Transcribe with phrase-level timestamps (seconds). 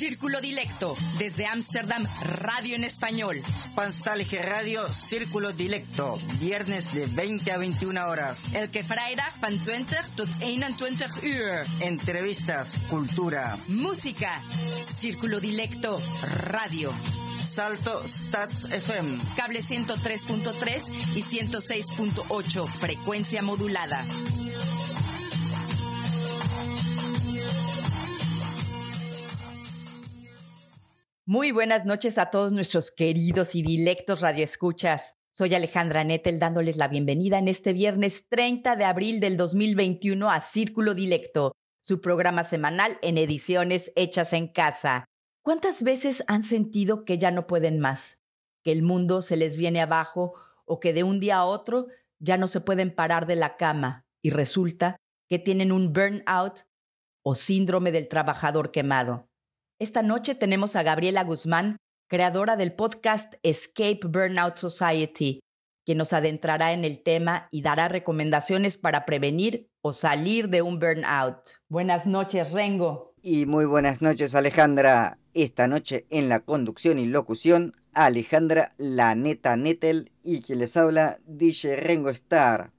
[0.00, 3.42] Círculo Dilecto, desde Ámsterdam, radio en español.
[3.52, 8.54] Spanstalge Radio, Círculo Dilecto, viernes de 20 a 21 horas.
[8.54, 11.66] Elke vrijdag van 20 tot 21 uur.
[11.80, 14.40] Entrevistas, cultura, Música,
[14.86, 16.94] Círculo Dilecto, radio.
[17.50, 19.18] Salto Stats FM.
[19.36, 24.02] Cable 103.3 y 106.8, frecuencia modulada.
[31.32, 35.20] Muy buenas noches a todos nuestros queridos y dilectos radioescuchas.
[35.32, 40.40] Soy Alejandra Nettel dándoles la bienvenida en este viernes 30 de abril del 2021 a
[40.40, 45.04] Círculo Dilecto, su programa semanal en ediciones hechas en casa.
[45.40, 48.24] ¿Cuántas veces han sentido que ya no pueden más?
[48.64, 50.34] Que el mundo se les viene abajo
[50.64, 51.86] o que de un día a otro
[52.18, 54.96] ya no se pueden parar de la cama y resulta
[55.28, 56.66] que tienen un burnout
[57.22, 59.29] o síndrome del trabajador quemado.
[59.80, 65.40] Esta noche tenemos a Gabriela Guzmán, creadora del podcast Escape Burnout Society,
[65.86, 70.78] quien nos adentrará en el tema y dará recomendaciones para prevenir o salir de un
[70.78, 71.38] burnout.
[71.70, 73.14] Buenas noches, Rengo.
[73.22, 75.16] Y muy buenas noches, Alejandra.
[75.32, 81.20] Esta noche en la conducción y locución, Alejandra La Neta Nettel y quien les habla,
[81.24, 82.70] DJ Rengo Star.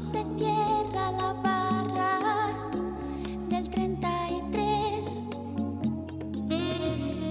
[0.00, 2.48] Se cierra la barra
[3.50, 5.22] del 33.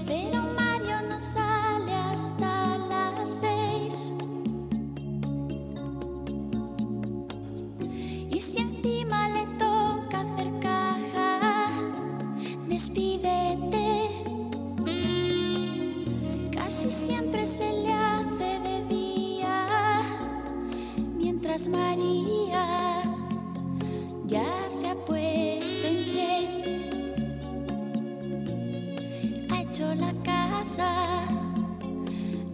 [0.06, 4.14] Pero Mario no sale hasta las 6.
[8.30, 11.70] Y si encima le toca hacer caja,
[12.68, 14.10] despídete.
[16.52, 20.02] Casi siempre se le hace de día
[21.18, 22.39] mientras María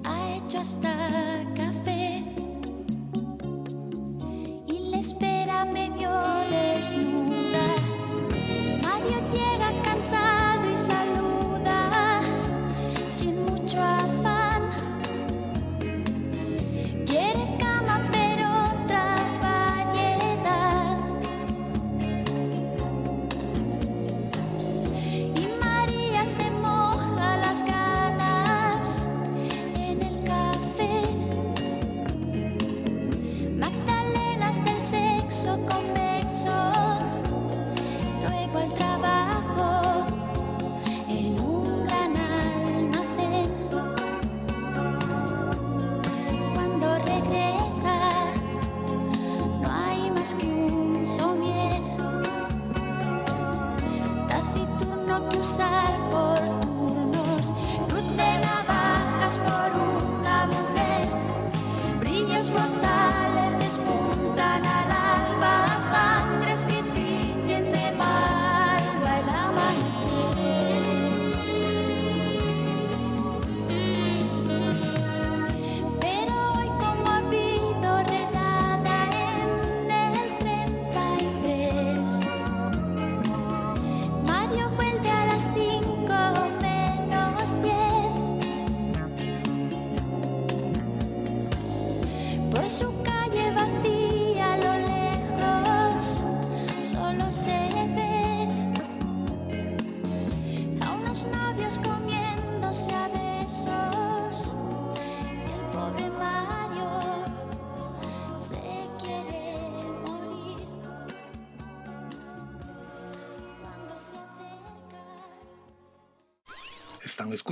[0.05, 2.25] ha hecho hasta café
[4.67, 6.11] y le espera medio
[6.51, 7.36] desnuda.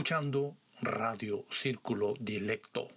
[0.05, 2.89] Escuchando Radio Círculo Dilecto.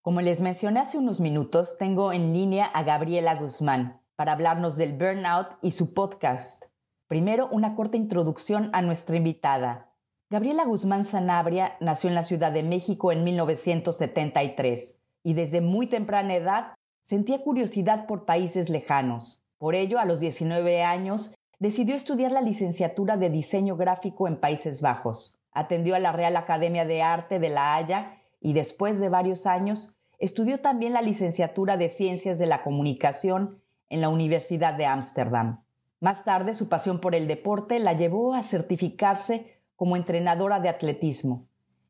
[0.00, 4.94] Como les mencioné hace unos minutos, tengo en línea a Gabriela Guzmán para hablarnos del
[4.94, 6.64] burnout y su podcast.
[7.06, 9.92] Primero, una corta introducción a nuestra invitada.
[10.30, 16.34] Gabriela Guzmán Sanabria nació en la Ciudad de México en 1973 y desde muy temprana
[16.34, 16.74] edad
[17.04, 19.44] sentía curiosidad por países lejanos.
[19.58, 24.82] Por ello, a los 19 años, decidió estudiar la licenciatura de diseño gráfico en Países
[24.82, 25.38] Bajos.
[25.52, 29.96] Atendió a la Real Academia de Arte de La Haya y después de varios años
[30.18, 35.62] estudió también la licenciatura de Ciencias de la Comunicación en la Universidad de Ámsterdam.
[36.00, 41.46] Más tarde, su pasión por el deporte la llevó a certificarse como entrenadora de atletismo.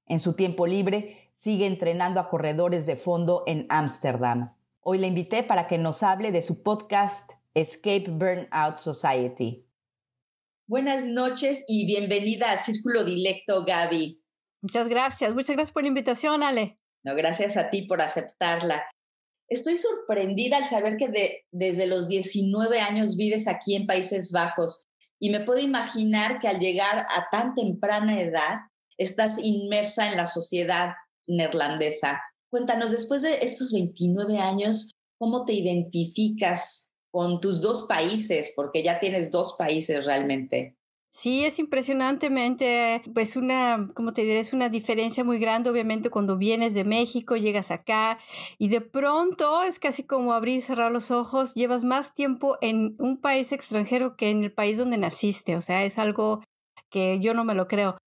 [0.06, 4.54] En su tiempo libre, sigue entrenando a corredores de fondo en Ámsterdam.
[4.80, 9.64] Hoy la invité para que nos hable de su podcast Escape Burnout Society.
[10.72, 14.24] Buenas noches y bienvenida a Círculo Dilecto, Gaby.
[14.62, 16.78] Muchas gracias, muchas gracias por la invitación, Ale.
[17.04, 18.82] No, gracias a ti por aceptarla.
[19.50, 24.86] Estoy sorprendida al saber que desde los 19 años vives aquí en Países Bajos
[25.20, 28.60] y me puedo imaginar que al llegar a tan temprana edad
[28.96, 30.94] estás inmersa en la sociedad
[31.28, 32.22] neerlandesa.
[32.50, 38.52] Cuéntanos, después de estos 29 años, ¿cómo te identificas con tus dos países?
[38.56, 40.76] Porque ya tienes dos países realmente.
[41.14, 46.38] Sí, es impresionantemente, pues una, como te diré, es una diferencia muy grande, obviamente, cuando
[46.38, 48.18] vienes de México, llegas acá
[48.56, 52.96] y de pronto es casi como abrir y cerrar los ojos, llevas más tiempo en
[52.98, 56.42] un país extranjero que en el país donde naciste, o sea, es algo
[56.88, 57.98] que yo no me lo creo.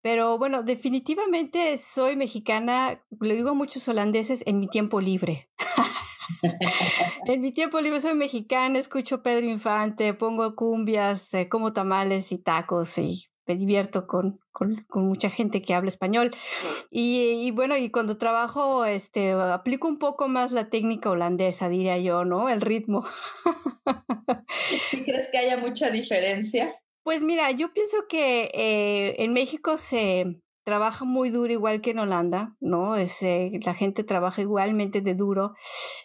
[0.00, 5.50] Pero bueno, definitivamente soy mexicana, le digo a muchos holandeses en mi tiempo libre.
[7.26, 12.38] en mi tiempo libre soy mexicana, escucho Pedro Infante, pongo cumbias, eh, como tamales y
[12.38, 16.32] tacos y me divierto con, con, mucha gente que habla español.
[16.90, 22.24] Y, bueno, y cuando trabajo, este, aplico un poco más la técnica holandesa, diría yo,
[22.24, 22.48] ¿no?
[22.48, 23.04] El ritmo.
[24.92, 26.74] ¿Y crees que haya mucha diferencia?
[27.04, 32.00] Pues mira, yo pienso que eh, en México se, trabaja muy duro igual que en
[32.00, 32.96] Holanda, ¿no?
[32.96, 35.54] Es, eh, la gente trabaja igualmente de duro.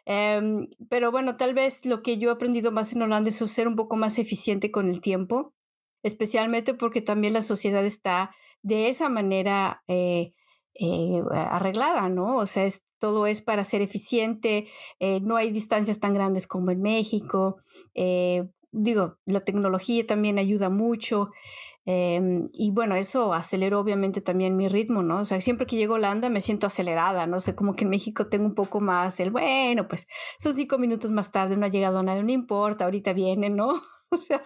[0.05, 3.67] Em, pero bueno, tal vez lo que yo he aprendido más en Holanda es ser
[3.67, 5.55] un poco más eficiente con el tiempo,
[6.03, 10.35] especialmente porque también la sociedad está de esa manera eh,
[10.75, 12.37] eh, arreglada, ¿no?
[12.37, 14.67] O sea, es, todo es para ser eficiente,
[15.23, 17.57] no hay distancias tan grandes como en México.
[18.71, 21.31] Digo, la tecnología también ayuda mucho.
[21.85, 25.21] Em, y bueno, eso aceleró obviamente también mi ritmo, ¿no?
[25.21, 27.39] O sea, siempre que llego a Holanda me siento acelerada, ¿no?
[27.39, 30.07] sé, como que en México tengo un poco más el, bueno, pues
[30.37, 33.73] son cinco minutos más tarde, no ha llegado nadie, no importa, ahorita viene, ¿no?
[34.13, 34.43] O sea,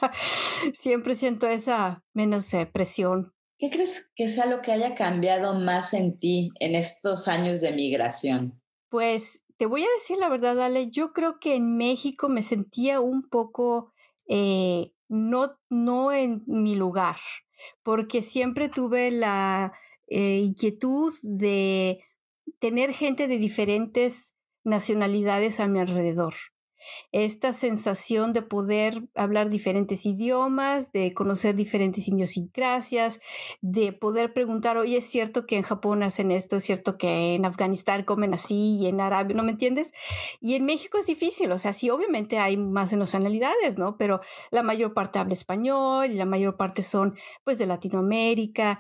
[0.73, 3.33] siempre siento esa menos eh, presión.
[3.57, 7.71] ¿Qué crees que sea lo que haya cambiado más en ti en estos años de
[7.71, 8.61] migración?
[8.89, 12.99] Pues te voy a decir la verdad, Ale, yo creo que en México me sentía
[12.99, 13.91] un poco
[14.27, 17.17] eh, no, no en mi lugar,
[17.83, 19.73] porque siempre tuve la
[20.07, 22.03] eh, inquietud de
[22.59, 26.33] tener gente de diferentes nacionalidades a mi alrededor
[27.11, 33.19] esta sensación de poder hablar diferentes idiomas, de conocer diferentes idiosincrasias,
[33.61, 37.45] de poder preguntar, oye, es cierto que en Japón hacen esto, es cierto que en
[37.45, 39.93] Afganistán comen así y en Arabia, ¿no me entiendes?
[40.41, 43.97] Y en México es difícil, o sea, sí, obviamente hay más nacionalidades, ¿no?
[43.97, 48.79] Pero la mayor parte habla español y la mayor parte son, pues, de Latinoamérica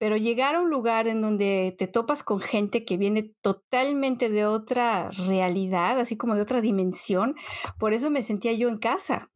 [0.00, 4.46] pero llegar a un lugar en donde te topas con gente que viene totalmente de
[4.46, 7.36] otra realidad, así como de otra dimensión,
[7.78, 9.30] por eso me sentía yo en casa.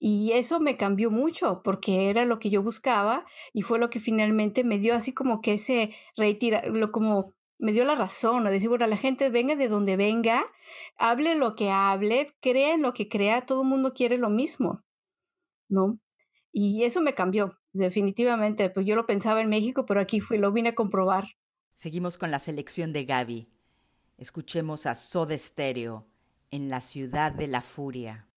[0.00, 4.00] Y eso me cambió mucho porque era lo que yo buscaba y fue lo que
[4.00, 8.50] finalmente me dio así como que ese retira, lo como me dio la razón, a
[8.50, 10.44] decir, bueno, la gente venga de donde venga,
[10.96, 14.82] hable lo que hable, crea en lo que crea, todo el mundo quiere lo mismo,
[15.68, 16.00] ¿no?
[16.50, 18.70] Y eso me cambió, definitivamente.
[18.70, 21.36] Pues yo lo pensaba en México, pero aquí fui, lo vine a comprobar.
[21.74, 23.48] Seguimos con la selección de Gaby.
[24.18, 26.06] Escuchemos a Soda Stereo
[26.50, 28.27] en la ciudad de la furia.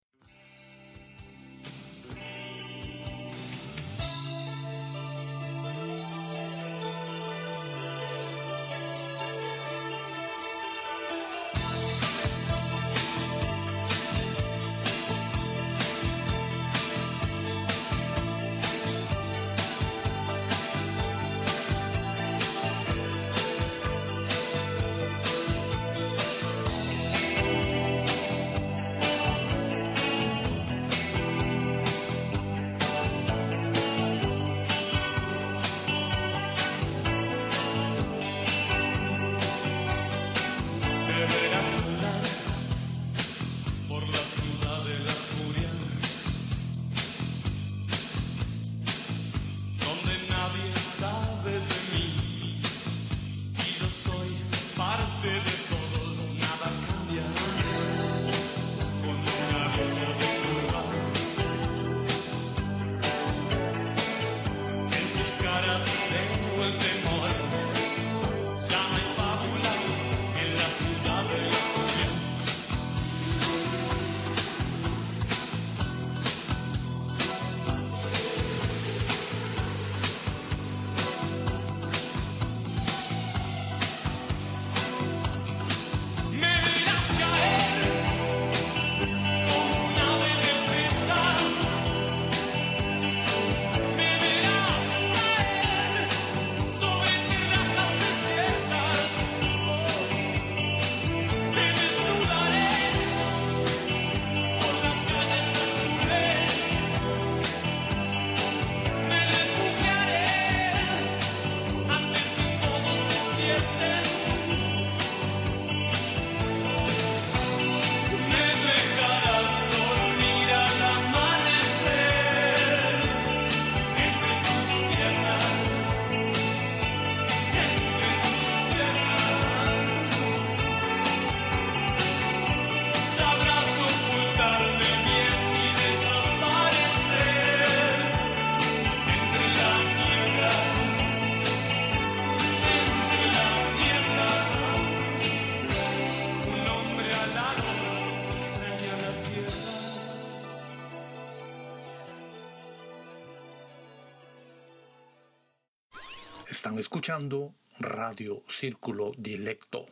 [157.01, 159.88] Escuchando Radio Círculo Dilecto.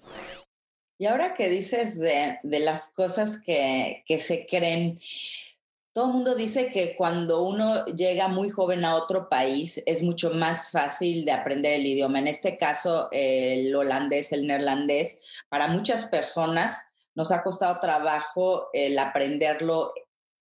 [1.00, 4.96] Y ahora que dices de, de las cosas que, que se creen,
[5.92, 10.30] todo el mundo dice que cuando uno llega muy joven a otro país es mucho
[10.36, 12.20] más fácil de aprender el idioma.
[12.20, 19.00] En este caso, el holandés, el neerlandés, para muchas personas nos ha costado trabajo el
[19.00, 19.94] aprenderlo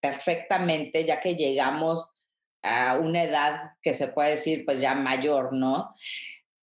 [0.02, 2.12] perfectamente, ya que llegamos
[2.62, 5.94] a una edad que se puede decir pues ya mayor, ¿no?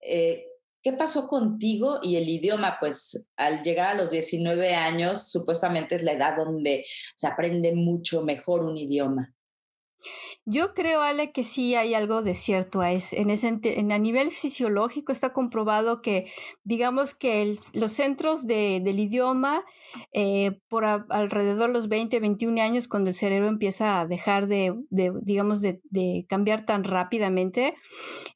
[0.06, 0.48] Eh,
[0.86, 2.78] ¿Qué pasó contigo y el idioma?
[2.80, 6.86] Pues al llegar a los 19 años, supuestamente es la edad donde
[7.16, 9.34] se aprende mucho mejor un idioma.
[10.48, 14.30] Yo creo, Ale, que sí hay algo de cierto a, es, en ese, a nivel
[14.30, 16.32] fisiológico está comprobado que,
[16.64, 19.66] digamos que los centros de, del idioma,
[20.14, 24.76] eh, por alrededor de los 20, 21 años, cuando el cerebro empieza a dejar de,
[24.92, 25.82] de digamos, de,
[26.30, 27.74] cambiar tan rápidamente,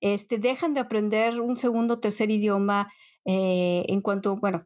[0.01, 2.91] este, dejan de aprender un segundo tercer idioma
[3.25, 4.65] eh, en cuanto, bueno,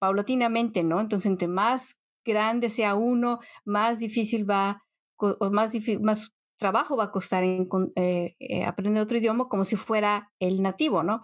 [0.00, 1.00] paulatinamente, ¿no?
[1.00, 4.82] Entonces, entre más grande sea uno, más difícil va,
[5.16, 10.30] o más, más trabajo va a costar eh, eh, aprender otro idioma como si fuera
[10.38, 11.22] el nativo, ¿no?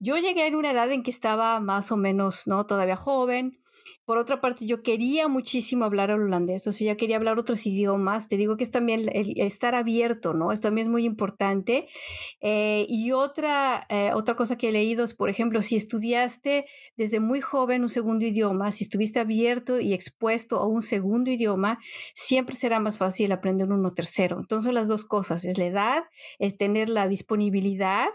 [0.00, 2.66] Yo llegué en una edad en que estaba más o menos, ¿no?
[2.66, 3.60] Todavía joven,
[4.04, 8.28] por otra parte, yo quería muchísimo hablar holandés, o sea, yo quería hablar otros idiomas.
[8.28, 10.52] Te digo que es también el, estar abierto, ¿no?
[10.52, 11.88] Esto también es muy importante.
[12.40, 17.20] Eh, y otra, eh, otra cosa que he leído es, por ejemplo, si estudiaste desde
[17.20, 21.78] muy joven un segundo idioma, si estuviste abierto y expuesto a un segundo idioma,
[22.14, 24.38] siempre será más fácil aprender uno tercero.
[24.38, 26.04] Entonces, las dos cosas, es la edad,
[26.38, 28.08] es tener la disponibilidad,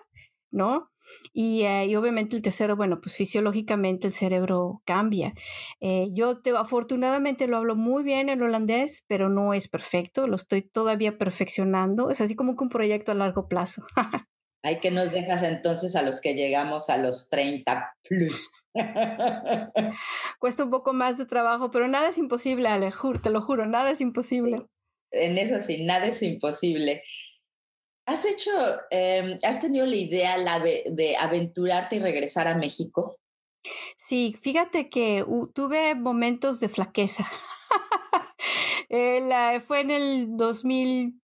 [0.51, 0.89] ¿no?
[1.33, 5.33] Y, eh, y, obviamente el tercero, bueno, pues fisiológicamente el cerebro cambia.
[5.79, 10.35] Eh, yo te, afortunadamente lo hablo muy bien en holandés, pero no es perfecto, lo
[10.35, 12.09] estoy todavía perfeccionando.
[12.09, 13.83] Es así como que un proyecto a largo plazo.
[14.61, 18.51] Hay que nos dejas entonces a los que llegamos a los 30 plus.
[20.39, 22.91] Cuesta un poco más de trabajo, pero nada es imposible, Ale,
[23.23, 24.65] te lo juro, nada es imposible.
[25.11, 27.03] En eso sí, nada es imposible.
[28.09, 28.49] ¿Has hecho,
[28.89, 33.19] eh, has tenido la idea de aventurarte y regresar a México?
[33.97, 35.23] Sí, fíjate que
[35.53, 37.23] tuve momentos de flaqueza.
[38.89, 41.21] eh, fue en el 2000,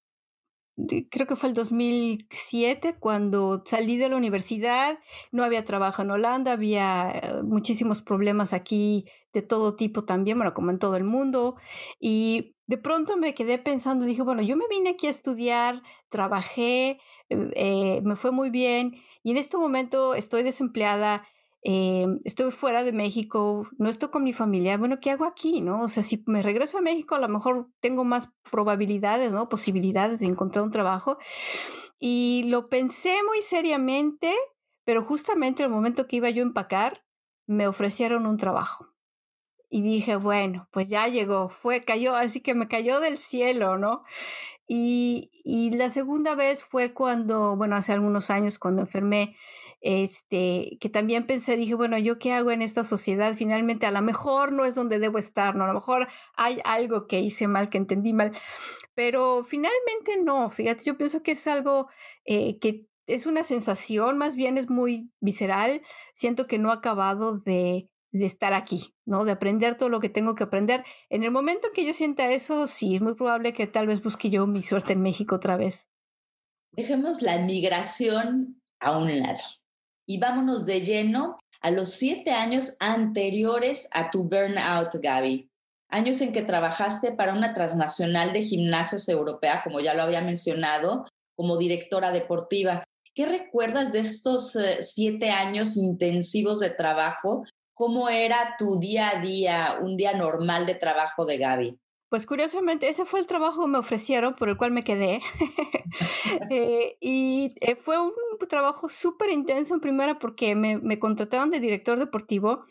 [1.09, 4.99] creo que fue el 2007, cuando salí de la universidad,
[5.31, 10.53] no había trabajo en Holanda, había eh, muchísimos problemas aquí de todo tipo también, bueno,
[10.53, 11.57] como en todo el mundo,
[11.99, 16.99] y de pronto me quedé pensando, dije, bueno, yo me vine aquí a estudiar, trabajé,
[17.29, 21.27] eh, eh, me fue muy bien y en este momento estoy desempleada,
[21.63, 25.61] eh, estoy fuera de México, no estoy con mi familia, bueno, ¿qué hago aquí?
[25.61, 25.83] ¿No?
[25.83, 29.49] O sea, si me regreso a México, a lo mejor tengo más probabilidades, ¿no?
[29.49, 31.17] Posibilidades de encontrar un trabajo.
[31.99, 34.33] Y lo pensé muy seriamente,
[34.85, 37.03] pero justamente el momento que iba yo a empacar,
[37.47, 38.94] me ofrecieron un trabajo
[39.69, 44.03] y dije, bueno, pues ya llegó, fue, cayó, así que me cayó del cielo, ¿no?
[44.67, 49.35] Y, y la segunda vez fue cuando, bueno, hace algunos años cuando enfermé,
[49.81, 53.35] este, que también pensé, dije, bueno, ¿yo qué hago en esta sociedad?
[53.35, 55.65] Finalmente, a lo mejor no es donde debo estar, ¿no?
[55.65, 58.31] A lo mejor hay algo que hice mal, que entendí mal,
[58.95, 61.87] pero finalmente no, fíjate, yo pienso que es algo
[62.25, 65.81] eh, que es una sensación, más bien es muy visceral,
[66.13, 67.87] siento que no ha acabado de
[68.19, 69.25] de estar aquí, ¿no?
[69.25, 70.85] De aprender todo lo que tengo que aprender.
[71.09, 74.29] En el momento que yo sienta eso, sí, es muy probable que tal vez busque
[74.29, 75.89] yo mi suerte en México otra vez.
[76.71, 79.43] Dejemos la migración a un lado
[80.07, 85.49] y vámonos de lleno a los siete años anteriores a tu burnout, Gaby.
[85.89, 91.05] Años en que trabajaste para una transnacional de gimnasios europea, como ya lo había mencionado,
[91.35, 92.83] como directora deportiva.
[93.13, 97.43] ¿Qué recuerdas de estos eh, siete años intensivos de trabajo
[97.75, 101.79] ¿Cómo era tu día a día, un día normal de trabajo de Gaby?
[102.07, 105.19] Pues curiosamente, ese fue el trabajo que me ofrecieron, por el cual me quedé.
[106.49, 108.13] eh, y eh, fue un
[108.47, 112.63] trabajo súper intenso en primera porque me, me, contrataron de director deportivo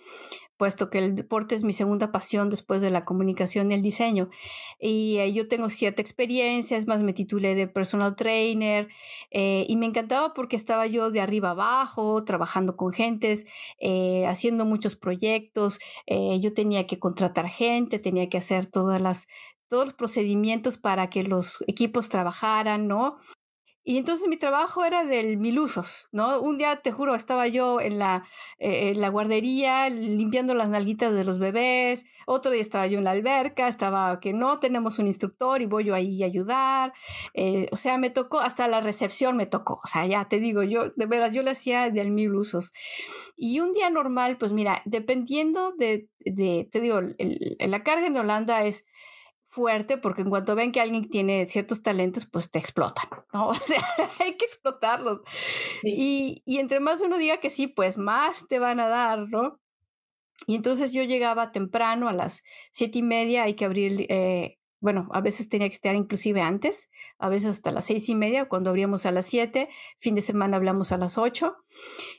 [0.57, 4.31] puesto que el deporte es mi segunda pasión después de la comunicación y el diseño.
[4.79, 8.89] Y eh, yo tengo cierta experiencia, es más, me titulé de personal trainer
[9.31, 13.47] eh, y me encantaba porque estaba yo de arriba abajo, trabajando con gentes,
[13.79, 15.79] eh, haciendo muchos proyectos.
[16.07, 19.27] Yo tenía que contratar gente, tenía que hacer todas las,
[19.69, 23.17] todos los procedimientos para que los equipos trabajaran, ¿no?
[23.87, 26.41] Y entonces mi trabajo era del mil usos, ¿no?
[26.41, 28.27] Un día, te juro, estaba yo en la,
[28.59, 33.05] eh, en la guardería limpiando las nalguitas de los bebés, otro día estaba yo en
[33.05, 36.95] la alberca, estaba que no tenemos un instructor y voy yo ahí a ayudar.
[37.35, 39.81] eh, o sea, me tocó, hasta la recepción me tocó.
[39.85, 42.73] O sea, ya te digo, yo, de veras, yo le hacía del mil usos.
[43.37, 47.17] Y un día normal, pues mira, dependiendo de, de te digo, el-
[47.59, 48.87] el- la carga en Holanda es
[49.55, 53.49] fuerte porque en cuanto ven que alguien tiene ciertos talentos, pues te explotan, ¿no?
[53.49, 53.83] O sea,
[54.19, 55.21] hay que explotarlos.
[55.83, 59.61] Y, y entre más uno diga que sí, pues más te van a dar, ¿no?
[60.47, 65.09] Y entonces yo llegaba temprano a las siete y media, hay que abrir, eh, bueno,
[65.13, 68.71] a veces tenía que estar inclusive antes, a veces hasta las seis y media, cuando
[68.71, 69.69] abríamos a las siete,
[70.01, 71.57] fin de semana hablamos a las ocho,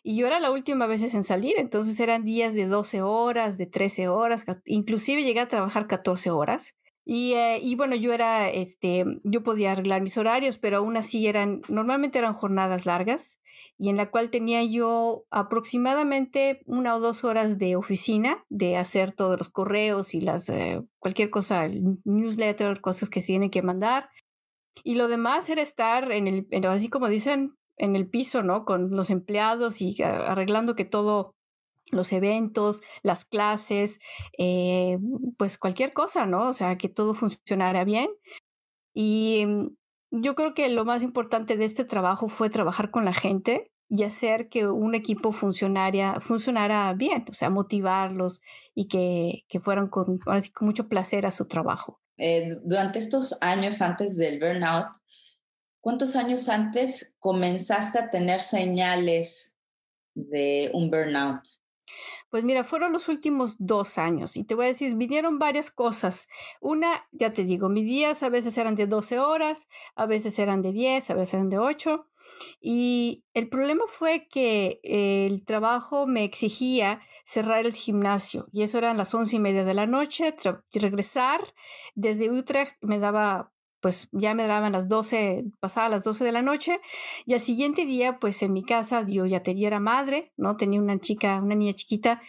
[0.02, 3.68] y yo era la última vez en salir, entonces eran días de 12 horas, de
[3.68, 6.76] 13 horas, inclusive llegué a trabajar 14 horas.
[7.06, 11.62] Y, eh, bueno, yo era, este, yo podía arreglar mis horarios, pero aún así eran,
[11.70, 13.40] normalmente eran jornadas largas
[13.78, 19.12] y en la cual tenía yo aproximadamente una o dos horas de oficina, de hacer
[19.12, 21.68] todos los correos y las, eh, cualquier cosa,
[22.06, 24.10] newsletter, cosas que se tienen que mandar.
[24.84, 28.66] Y lo demás era estar en el, así como dicen, en el piso, ¿no?
[28.66, 31.36] Con los empleados y a- arreglando que todo,
[31.92, 34.00] los eventos, las clases,
[34.38, 34.98] eh,
[35.38, 36.50] pues cualquier cosa, ¿no?
[36.50, 38.10] O sea, que todo funcionara bien.
[38.94, 39.76] Y mm,
[40.12, 44.04] yo creo que lo más importante de este trabajo fue trabajar con la gente y
[44.04, 48.42] hacer que un equipo funcionaria, funcionara bien, o sea, motivarlos
[48.74, 50.20] y que, que fueran con,
[50.60, 52.02] mucho placer a su trabajo.
[52.18, 54.88] Eh, durante estos años antes del burnout,
[55.82, 59.56] ¿cuántos años antes comenzaste a tener señales
[60.16, 61.42] de un burnout?
[62.36, 66.28] Pues mira, fueron los últimos dos años y te voy a decir, vinieron varias cosas.
[66.60, 70.62] Una, ya te digo, mis días a veces eran de 12 horas, a veces eran
[70.62, 72.10] de 10, a veces eran de 8.
[72.60, 78.80] Y el problema fue que eh, el trabajo me exigía cerrar el gimnasio y eso
[78.80, 80.36] eran las once y media de la noche,
[80.74, 81.40] regresar
[81.94, 83.54] desde Utrecht me daba,
[83.86, 86.82] pues ya me daban las 12, pasaba las 12 de la noche
[87.28, 90.58] y al siguiente día, pues en mi casa yo ya tenía, era madre, ¿no?
[90.58, 92.20] Tenía una chica, una niña chiquita,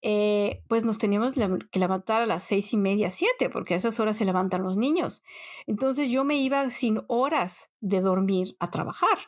[0.00, 4.00] eh, pues nos teníamos que levantar a las seis y media, siete, porque a esas
[4.00, 5.22] horas se levantan los niños.
[5.66, 9.18] Entonces yo me iba sin horas de dormir a trabajar.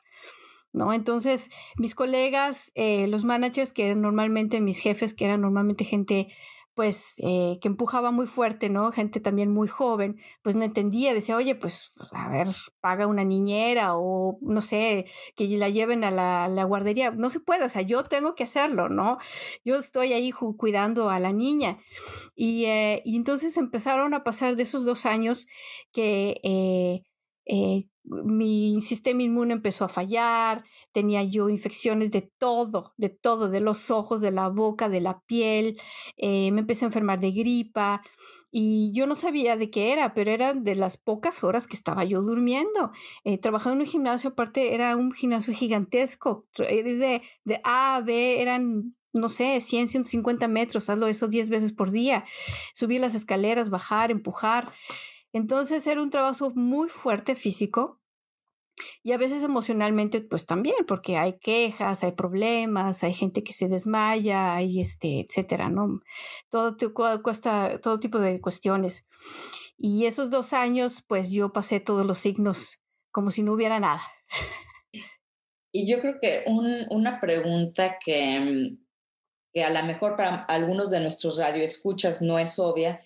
[0.72, 0.94] ¿No?
[0.94, 6.28] Entonces, mis colegas, eh, los managers, que eran normalmente mis jefes, que eran normalmente gente,
[6.78, 8.92] pues, eh, que empujaba muy fuerte, ¿no?
[8.92, 12.46] Gente también muy joven, pues no entendía, decía, oye, pues, a ver,
[12.80, 17.10] paga una niñera o, no sé, que la lleven a la, guardería.
[17.10, 19.18] No se puede, o sea, yo tengo que hacerlo, ¿no?
[19.64, 21.80] Yo estoy ahí cuidando a la niña.
[22.36, 25.48] Y, eh, y entonces empezaron a pasar de esos dos años
[25.90, 33.48] que eh, mi sistema inmune empezó a fallar, tenía yo infecciones de todo, de todo,
[33.48, 35.80] de los ojos, de la boca, de la piel,
[36.16, 38.02] eh, me empecé a enfermar de gripa
[38.50, 42.04] y yo no sabía de qué era, pero eran de las pocas horas que estaba
[42.04, 42.92] yo durmiendo.
[43.24, 48.00] Eh, trabajaba en un gimnasio, aparte era un gimnasio gigantesco, era de, de A a
[48.00, 52.24] B eran no sé, 100, 150 metros, hazlo eso 10 veces por día,
[52.74, 54.72] subir las escaleras, bajar, empujar.
[55.32, 57.97] Entonces era un trabajo muy fuerte físico
[59.02, 63.68] y a veces emocionalmente pues también, porque hay quejas, hay problemas, hay gente que se
[63.68, 66.00] desmaya, hay este, etcétera, ¿no?
[66.50, 66.76] Todo,
[67.22, 69.02] cuesta, todo tipo de cuestiones.
[69.76, 74.00] Y esos dos años pues yo pasé todos los signos como si no hubiera nada.
[75.72, 78.76] Y yo creo que un- una pregunta que,
[79.52, 83.00] que a lo mejor para algunos de nuestros radioescuchas no es obvia,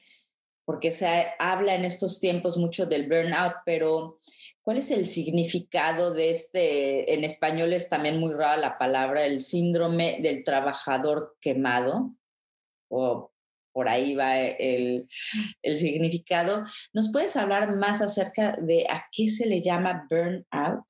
[0.64, 4.18] porque se ha- habla en estos tiempos mucho del burnout, pero
[4.62, 9.40] ¿cuál es el significado de este, en español es también muy rara la palabra, el
[9.40, 12.14] síndrome del trabajador quemado?
[12.88, 13.33] O
[13.72, 15.09] por ahí va el,
[15.62, 16.64] el significado.
[16.92, 20.85] ¿Nos puedes hablar más acerca de a qué se le llama burnout?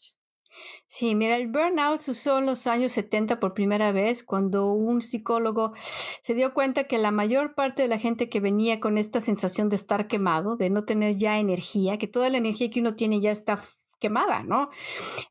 [0.86, 5.72] Sí, mira, el burnout usó en los años 70 por primera vez cuando un psicólogo
[6.20, 9.68] se dio cuenta que la mayor parte de la gente que venía con esta sensación
[9.68, 13.20] de estar quemado, de no tener ya energía, que toda la energía que uno tiene
[13.20, 13.60] ya está
[13.98, 14.68] quemada, ¿no?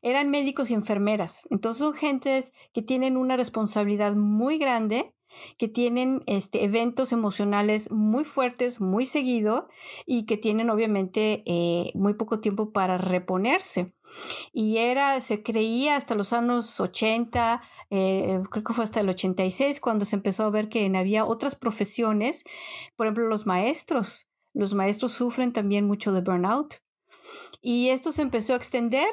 [0.00, 1.46] Eran médicos y enfermeras.
[1.50, 5.14] Entonces son gentes que tienen una responsabilidad muy grande
[5.58, 9.68] que tienen este, eventos emocionales muy fuertes, muy seguido
[10.06, 13.86] y que tienen obviamente eh, muy poco tiempo para reponerse
[14.52, 19.80] y era, se creía hasta los años 80, eh, creo que fue hasta el 86
[19.80, 22.44] cuando se empezó a ver que había otras profesiones,
[22.96, 26.76] por ejemplo los maestros, los maestros sufren también mucho de burnout
[27.60, 29.08] y esto se empezó a extender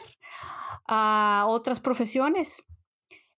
[0.88, 2.64] a otras profesiones.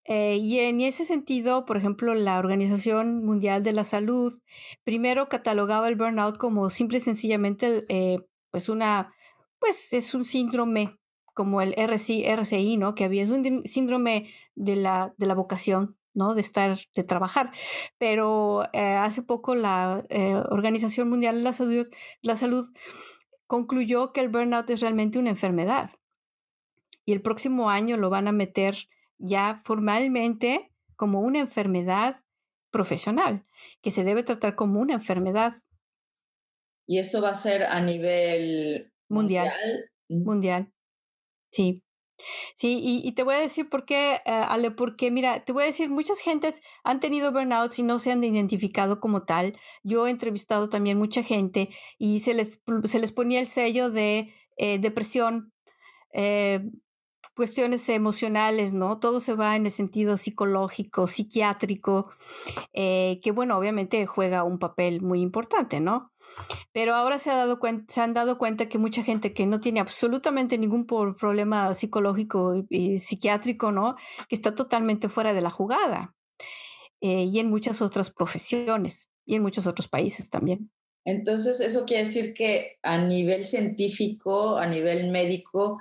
[0.06, 4.34] Eh, y en ese sentido, por ejemplo, la Organización Mundial de la Salud
[4.84, 8.18] primero catalogaba el burnout como simple y sencillamente eh,
[8.50, 9.14] pues una,
[9.60, 10.98] pues es un síndrome
[11.34, 12.96] como el RCI, RCI, ¿no?
[12.96, 16.34] Que había, es un síndrome de la, de la vocación, ¿no?
[16.34, 17.52] De estar, de trabajar.
[17.98, 20.06] Pero eh, hace poco la
[20.50, 21.88] Organización Mundial de la Salud,
[22.22, 22.66] la Salud
[23.48, 25.92] concluyó que el burnout es realmente una enfermedad.
[27.06, 28.76] Y el próximo año lo van a meter
[29.18, 32.24] ya formalmente como una enfermedad
[32.72, 33.46] profesional,
[33.82, 35.54] que se debe tratar como una enfermedad.
[36.88, 39.52] Y eso va a ser a nivel mundial.
[40.10, 40.72] Mundial.
[41.52, 41.84] Sí.
[42.56, 45.66] Sí, y, te voy a decir por qué, eh, Ale, porque mira, te voy a
[45.68, 49.58] decir, muchas gentes han tenido burnouts y no se han identificado como tal.
[49.84, 54.34] Yo he entrevistado también mucha gente y se les, se les ponía el sello de
[54.58, 55.54] eh, depresión,
[56.14, 56.62] eh,
[57.42, 59.00] cuestiones emocionales, ¿no?
[59.00, 62.12] Todo se va en el sentido psicológico, psiquiátrico,
[62.72, 66.14] eh, que bueno, obviamente juega un papel muy importante, ¿no?
[66.72, 69.80] Pero ahora se, ha dado se han dado cuenta que mucha gente que no tiene
[69.80, 73.96] absolutamente ningún problema psicológico y, psiquiátrico, ¿no?
[74.30, 76.14] Que está totalmente fuera de la jugada.
[77.02, 80.70] Eh, y en muchas otras profesiones y en muchos otros países también.
[81.06, 85.80] Entonces, eso quiere decir que a nivel científico, a nivel médico,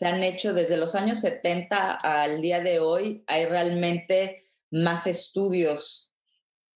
[0.00, 4.38] se han hecho desde los años 70 al día de hoy, hay realmente
[4.70, 6.14] más estudios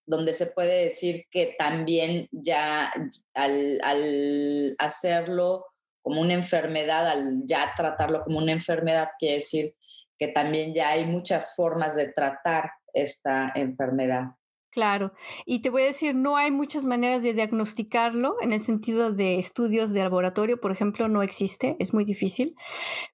[0.04, 2.92] donde se puede decir que también ya
[3.32, 5.64] al, hacerlo
[6.02, 9.74] como una enfermedad, al ya tratarlo como una enfermedad, quiere decir
[10.18, 14.32] que también ya hay muchas formas de tratar esta enfermedad.
[14.74, 15.12] Claro,
[15.46, 19.38] y te voy a decir, no hay muchas maneras de diagnosticarlo en el sentido de
[19.38, 22.56] estudios de laboratorio, por ejemplo, no existe, es muy difícil,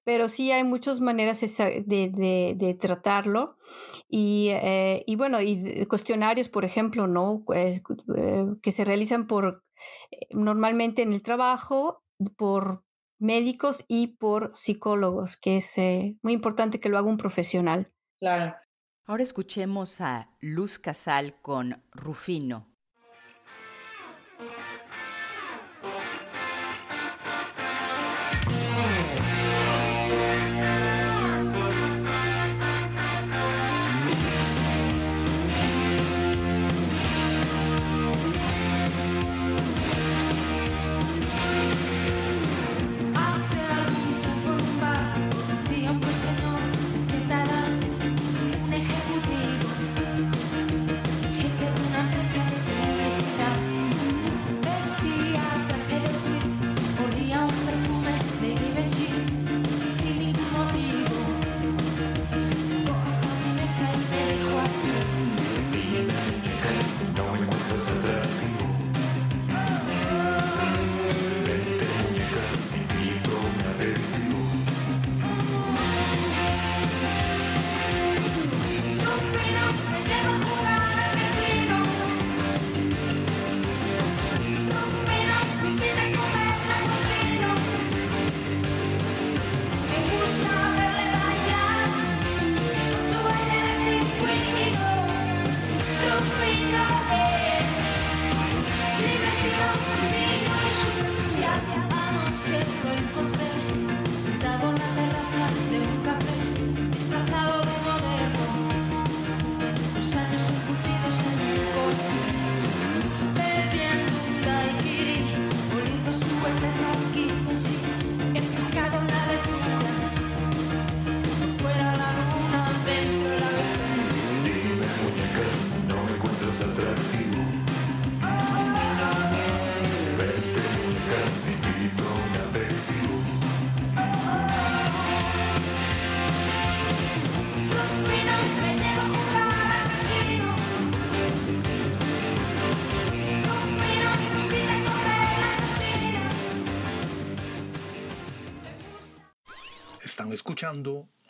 [0.03, 3.57] pero sí hay muchas maneras de, tratarlo
[4.09, 7.43] y, eh, y, bueno, y cuestionarios, por ejemplo, ¿no?
[7.45, 7.83] Pues,
[8.17, 9.63] eh, que se realizan por
[10.09, 12.03] eh, normalmente en el trabajo,
[12.37, 12.83] por
[13.19, 15.75] médicos y por psicólogos, que es
[16.23, 17.85] muy importante que lo haga un profesional.
[18.19, 18.55] Claro.
[19.05, 22.70] Ahora escuchemos a Luz Casal con Rufino.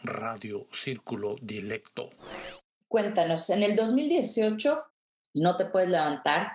[0.04, 2.10] Radio Círculo Directo.
[2.88, 4.84] Cuéntanos, en el 2018
[5.34, 6.54] no te puedes levantar.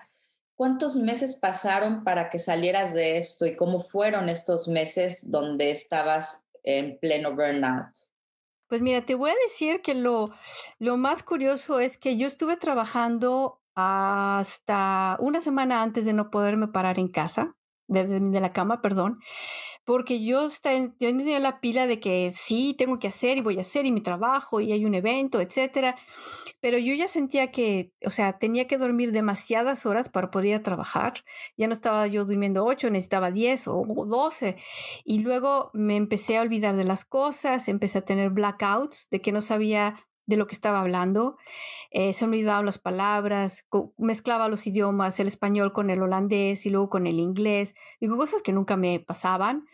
[0.55, 6.45] ¿Cuántos meses pasaron para que salieras de esto y cómo fueron estos meses donde estabas
[6.63, 7.89] en pleno burnout?
[8.69, 10.31] Pues mira, te voy a decir que lo,
[10.79, 16.69] lo más curioso es que yo estuve trabajando hasta una semana antes de no poderme
[16.69, 17.55] parar en casa,
[17.87, 19.21] de, de la cama, perdón,
[19.87, 23.57] porque yo, está, yo tenía la pila de que sí, tengo que hacer y voy
[23.59, 25.97] a hacer y mi trabajo y hay un evento, etcétera,
[26.61, 31.25] pero yo ya sentía que, o sea, tenía que dormir demasiadas horas para poder trabajar.
[31.57, 34.57] Ya no estaba yo durmiendo ocho, necesitaba diez o doce.
[35.05, 39.31] Y luego me empecé a olvidar de las cosas, empecé a tener blackouts de que
[39.31, 39.95] no sabía
[40.27, 41.39] de lo que estaba hablando.
[41.91, 46.71] Eh, se me olvidaban las palabras, mezclaba los idiomas, el español con el holandés y
[46.71, 47.75] luego con el inglés.
[48.01, 49.67] Digo, cosas que nunca me pasaban.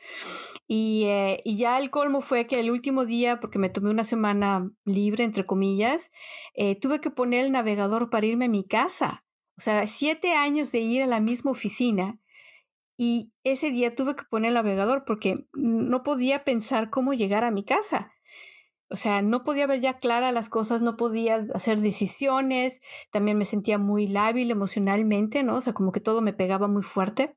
[0.69, 4.05] Y, eh, y, ya el colmo fue que el último día, porque me tomé una
[4.05, 6.13] semana libre, entre comillas,
[6.55, 9.25] eh, tuve que poner el navegador para irme a mi casa.
[9.59, 12.19] O sea, siete años de ir a la misma oficina.
[12.97, 17.51] Y ese día tuve que poner el navegador porque no podía pensar cómo llegar a
[17.51, 18.13] mi casa
[18.93, 23.45] o sea, no podía ver ya clara las cosas, no podía hacer decisiones, también me
[23.45, 25.57] sentía muy lábil emocionalmente, ¿no?
[25.57, 27.37] O sea, como que todo me pegaba muy fuerte.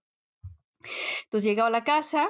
[1.24, 2.30] Entonces llegaba a la casa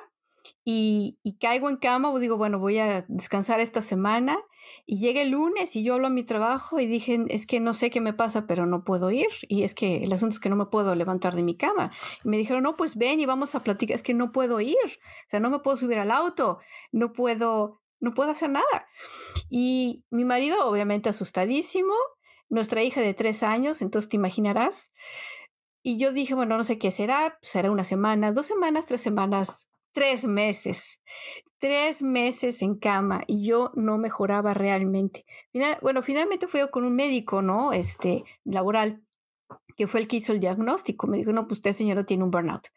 [0.64, 4.38] y, y caigo en cama, o digo, bueno, voy a descansar esta semana.
[4.86, 7.74] Y llega el lunes y yo hablo a mi trabajo y dije, es que no
[7.74, 9.28] sé qué me pasa, pero no puedo ir.
[9.48, 11.92] Y es que el asunto es que no me puedo levantar de mi cama.
[12.24, 13.96] Y me dijeron, no, pues ven y vamos a platicar.
[13.96, 14.76] Es que no puedo ir.
[14.86, 16.60] O sea, no me puedo subir al auto,
[16.92, 18.88] no puedo no puedo hacer nada.
[19.50, 21.94] Y mi marido, obviamente asustadísimo,
[22.50, 24.92] nuestra hija de tres años, entonces te imaginarás.
[25.84, 29.70] Y yo dije, bueno, no sé qué será, será una semana, dos semanas, tres semanas,
[29.92, 31.02] tres meses,
[31.60, 35.26] tres meses en cama y yo no mejoraba realmente.
[35.82, 37.72] bueno, finalmente fui con un médico, ¿no?
[37.72, 39.04] Este, laboral,
[39.78, 41.08] que fue el que hizo el diagnóstico.
[41.08, 42.68] Me dijo, no, pues usted, señora, tiene un burnout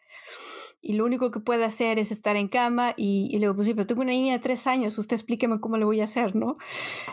[0.80, 3.74] y lo único que puede hacer es estar en cama y, le digo, pues sí,
[3.74, 6.56] pero tengo una niña de tres años, usted explíqueme cómo le voy a hacer, ¿no?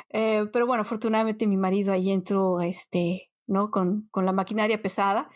[0.10, 3.72] Eh, pero bueno, afortunadamente mi marido ahí entró, este, ¿no?
[3.72, 5.30] Con, con la maquinaria pesada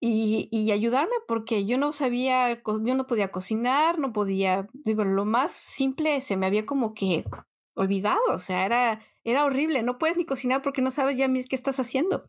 [0.00, 5.24] y, y, ayudarme porque yo no sabía, yo no podía cocinar, no podía, digo, lo
[5.24, 7.24] más simple se me había como que
[7.74, 11.56] olvidado, o sea, era, era horrible, no puedes ni cocinar porque no sabes ya qué
[11.56, 12.24] estás haciendo.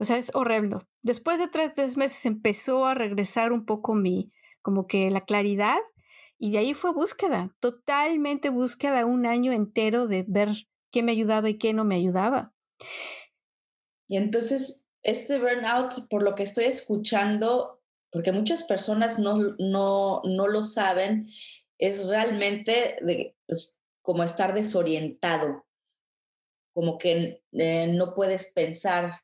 [0.00, 0.78] O sea, es horrible.
[1.02, 4.32] Después de tres, meses empezó a regresar un poco mi,
[4.62, 5.78] como que la claridad
[6.38, 10.48] y de ahí fue búsqueda, totalmente búsqueda, un año entero de ver
[10.90, 12.54] qué me ayudaba y qué no me ayudaba.
[14.08, 20.48] Y entonces, este burnout, por lo que estoy escuchando, porque muchas personas no, no, no
[20.48, 21.26] lo saben,
[21.76, 23.36] es realmente de,
[24.00, 25.66] como estar desorientado,
[26.72, 29.20] como que eh, no puedes pensar,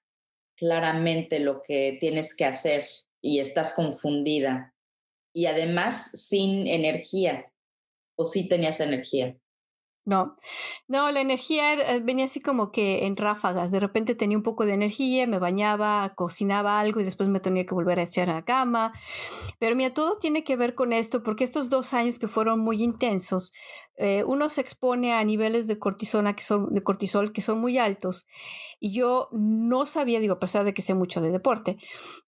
[0.57, 2.85] claramente lo que tienes que hacer
[3.21, 4.75] y estás confundida.
[5.35, 7.53] Y además sin energía,
[8.16, 9.37] o sí tenías energía.
[10.07, 10.37] No,
[10.87, 13.73] no, la energía eh, venía así como que en ráfagas.
[13.73, 17.66] De repente tenía un poco de energía, me bañaba, cocinaba algo y después me tenía
[17.66, 18.92] que volver a echar a la cama.
[19.59, 22.85] Pero mira, todo tiene que ver con esto, porque estos dos años que fueron muy
[22.85, 23.53] intensos,
[23.97, 27.77] eh, uno se expone a niveles de cortisona que son, de cortisol que son muy
[27.77, 28.27] altos.
[28.79, 31.79] Y yo no sabía, digo, a pesar de que sé mucho de deporte,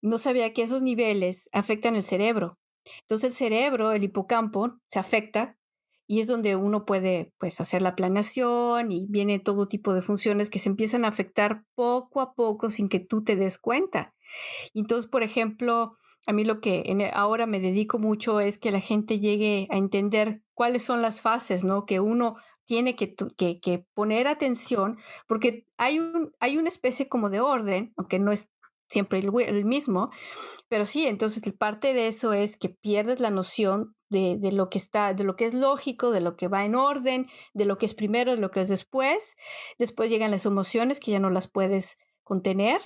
[0.03, 2.59] no sabía que esos niveles afectan el cerebro.
[3.03, 5.58] Entonces el cerebro, el hipocampo, se afecta
[6.09, 10.49] y es donde uno puede pues hacer la planeación y viene todo tipo de funciones
[10.49, 14.15] que se empiezan a afectar poco a poco sin que tú te des cuenta.
[14.75, 18.81] Entonces, por ejemplo, a mí lo que e, ahora me dedico mucho es que la
[18.81, 21.85] gente llegue a entender cuáles son las fases, ¿no?
[21.85, 27.29] Que uno tiene que, que, que poner atención porque hay, un, hay una especie como
[27.29, 28.51] de orden, aunque no es
[28.89, 30.11] siempre el, mismo,
[30.69, 34.79] pero sí, entonces parte de eso es que pierdes la noción de, de, lo que
[34.79, 37.87] está, de lo que es lógico, de lo que va en orden, de lo que
[37.87, 39.37] es primero, de lo que es después.
[39.79, 42.81] Después llegan las emociones que ya no las puedes contener.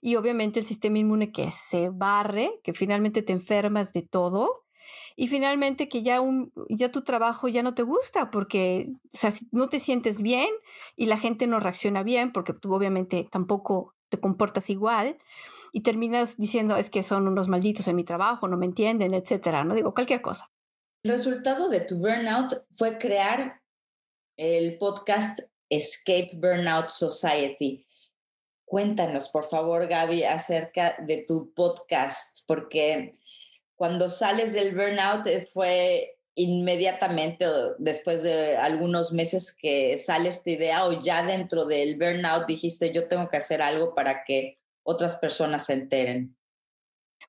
[0.00, 4.64] Y obviamente el sistema inmune que se barre, que finalmente te enfermas de todo.
[5.16, 8.90] Y finalmente que ya, un, ya tu trabajo ya no te gusta porque
[9.50, 10.48] no te sientes bien
[10.96, 15.18] y la gente no reacciona bien porque tú obviamente tampoco te comportas igual
[15.72, 19.64] y terminas diciendo es que son unos malditos en mi trabajo, no me entienden, etcétera,
[19.64, 20.50] no digo cualquier cosa.
[21.02, 23.60] El resultado de tu burnout fue crear
[24.36, 27.84] el podcast Escape Burnout Society.
[28.64, 33.12] Cuéntanos, por favor, Gaby, acerca de tu podcast, porque
[33.76, 37.44] cuando sales del burnout fue inmediatamente
[37.78, 43.08] después de algunos meses que sale esta idea o ya dentro del burnout dijiste yo
[43.08, 46.36] tengo que hacer algo para que otras personas se enteren?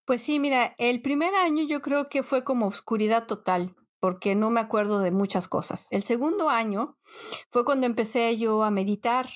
[0.06, 4.50] Pues sí, mira, el primer año yo creo que fue como oscuridad total porque no
[4.50, 5.88] me acuerdo de muchas cosas.
[5.92, 6.98] El segundo año
[7.52, 9.28] fue cuando empecé yo a meditar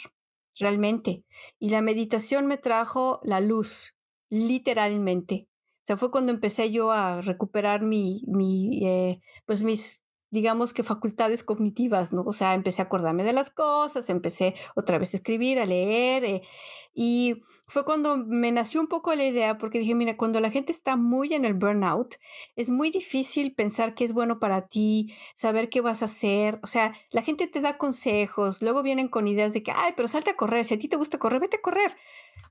[0.56, 1.26] realmente
[1.60, 3.96] y la meditación me trajo la luz,
[4.30, 5.48] literalmente
[5.84, 10.82] O sea, fue cuando empecé yo a recuperar mi, mi eh, pues mis digamos que
[10.82, 12.24] facultades cognitivas, ¿no?
[12.24, 16.26] O sea, empecé a acordarme de las cosas, empecé otra vez a escribir, a leer,
[16.26, 16.42] eh,
[16.96, 20.72] y fue cuando me nació un poco la idea, porque dije, mira, cuando la gente
[20.72, 22.16] está muy en el burnout,
[22.56, 26.68] es muy difícil pensar qué es bueno para ti, saber qué vas a hacer, o
[26.68, 30.32] sea, la gente te da consejos, luego vienen con ideas de que, ay, pero salte
[30.32, 31.96] a correr, si a ti te gusta correr, vete a correr.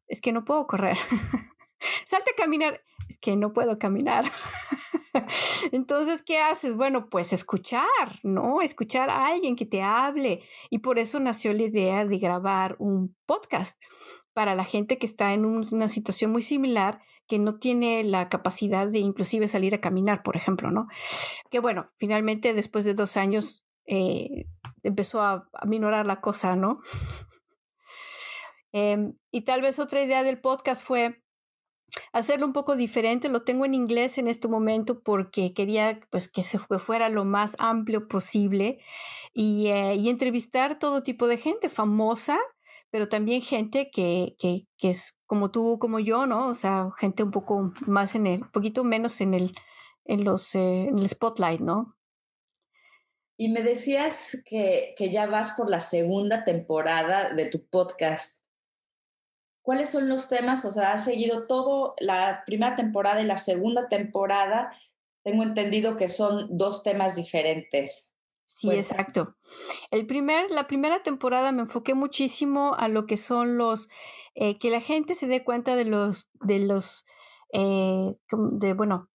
[0.07, 0.97] Es que no puedo correr.
[2.05, 2.81] salte a caminar,
[3.19, 4.25] que no puedo caminar.
[5.73, 6.77] Entonces, ¿qué haces?
[6.77, 8.63] Bueno, pues escuchar, ¿no?
[8.63, 10.43] Escuchar a alguien que te hable.
[10.71, 13.81] Y por eso nació la idea de grabar un podcast
[14.33, 18.87] para la gente que está en una situación muy similar que no tiene la capacidad
[18.89, 20.89] de inclusive salir a caminar, por ejemplo, ¿no?
[21.51, 24.47] Que bueno, finalmente después de dos años eh,
[24.83, 26.81] empezó a, a, minorar la cosa, ¿no?
[28.73, 31.23] eh, y tal vez otra idea del podcast fue
[32.13, 33.29] hacerlo un poco diferente.
[33.29, 37.57] Lo tengo en inglés en este momento porque quería pues, que se fuera lo más
[37.59, 38.79] amplio posible
[39.33, 42.39] y, eh, y entrevistar todo tipo de gente famosa,
[42.91, 46.49] pero también gente que, que, que, es como tú, como yo, ¿no?
[46.49, 49.55] O sea, gente un poco más en el, un poquito menos en el,
[50.05, 51.97] en los, eh, en el spotlight, ¿no?
[53.39, 58.43] Y me decías que, que ya vas por la segunda temporada de tu podcast.
[59.63, 60.65] ¿Cuáles son los temas?
[60.65, 64.73] O sea, has seguido todo la primera temporada y la segunda temporada.
[65.23, 68.17] Tengo entendido que son dos temas diferentes.
[68.45, 69.37] Sí, exacto.
[69.91, 73.89] El primer, la primera temporada me enfoqué muchísimo a lo que son los,
[74.35, 77.07] eh, que la gente se dé cuenta de los, de los,
[77.53, 79.11] eh, de, bueno,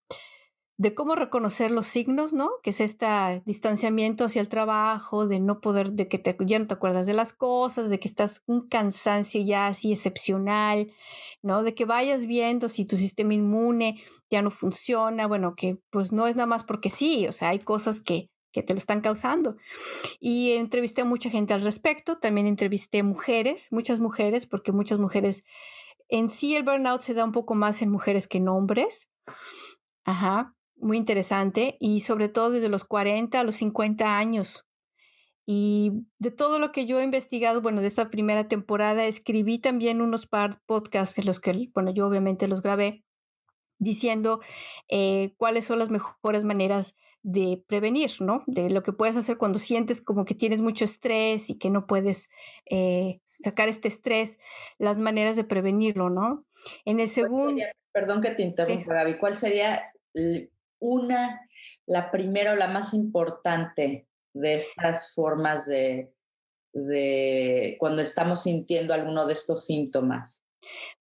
[0.78, 2.52] de cómo reconocer los signos, ¿no?
[2.62, 3.08] Que es este
[3.46, 7.16] distanciamiento hacia el trabajo, de no poder, de que te, ya no te acuerdas de
[7.16, 10.92] las cosas, de que estás un cansancio ya así excepcional,
[11.42, 11.63] ¿no?
[11.63, 16.28] De que vayas viendo si tu sistema inmune ya no funciona, bueno, que pues no
[16.28, 19.58] es nada más porque sí, o sea, hay cosas que, que te lo están causando.
[20.20, 25.44] Y entrevisté a mucha gente al respecto, también entrevisté mujeres, muchas mujeres, porque muchas mujeres,
[26.08, 29.10] en sí el burnout se da un poco más en mujeres que en hombres.
[30.06, 34.66] Ajá muy interesante y sobre todo desde los 40 a los 50 años.
[35.46, 40.02] Y de todo lo que yo he investigado, bueno, de esta primera temporada, escribí también
[40.02, 43.06] unos par podcasts en los que, bueno, yo obviamente los grabé,
[43.80, 44.42] diciendo
[44.90, 48.44] eh, cuáles son las mejores maneras de prevenir, ¿no?
[48.46, 51.88] De lo que puedes hacer cuando sientes como que tienes mucho estrés y que no
[51.88, 52.30] puedes
[52.69, 54.40] eh, sacar este estrés,
[54.78, 56.46] las maneras de prevenirlo, ¿no?
[56.86, 57.62] En el segundo...
[57.94, 58.90] Perdón que te interrumpa, sí.
[58.90, 59.17] Gaby.
[59.17, 59.92] ¿Cuál sería
[60.80, 61.42] una,
[61.86, 66.13] la primera o la más importante de estas formas de,
[66.73, 70.44] de cuando estamos sintiendo alguno de estos síntomas?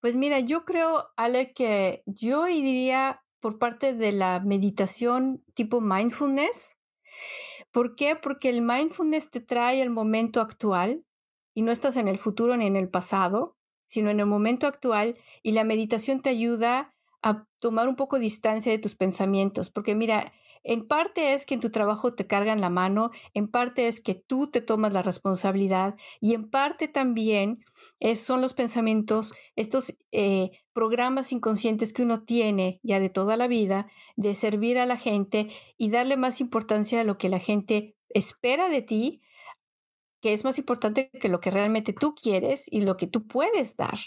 [0.01, 6.79] Pues mira, yo creo, Ale, que yo diría por parte de la meditación tipo mindfulness.
[7.71, 8.17] ¿Por qué?
[8.17, 11.05] Porque el mindfulness te trae el momento actual
[11.55, 13.57] y no estás en el futuro ni en el pasado,
[13.87, 16.96] sino en el momento actual y la meditación te ayuda
[17.27, 21.61] a tomar un poco distancia de tus pensamientos, porque mira, en parte es que en
[21.61, 25.97] tu trabajo te cargan la mano, en parte es que tú te tomas la responsabilidad
[26.21, 27.65] y en parte también
[27.99, 33.49] es, son los pensamientos, estos eh, programas inconscientes que uno tiene ya de toda la
[33.49, 37.97] vida de servir a la gente y darle más importancia a lo que la gente
[38.09, 39.21] espera de ti
[40.33, 43.99] es más importante que lo que realmente tú quieres y lo que tú puedes dar.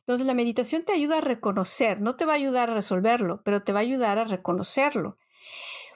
[0.00, 3.62] Entonces la meditación te ayuda a reconocer, no te va a ayudar a resolverlo, pero
[3.62, 5.16] te va a ayudar a reconocerlo.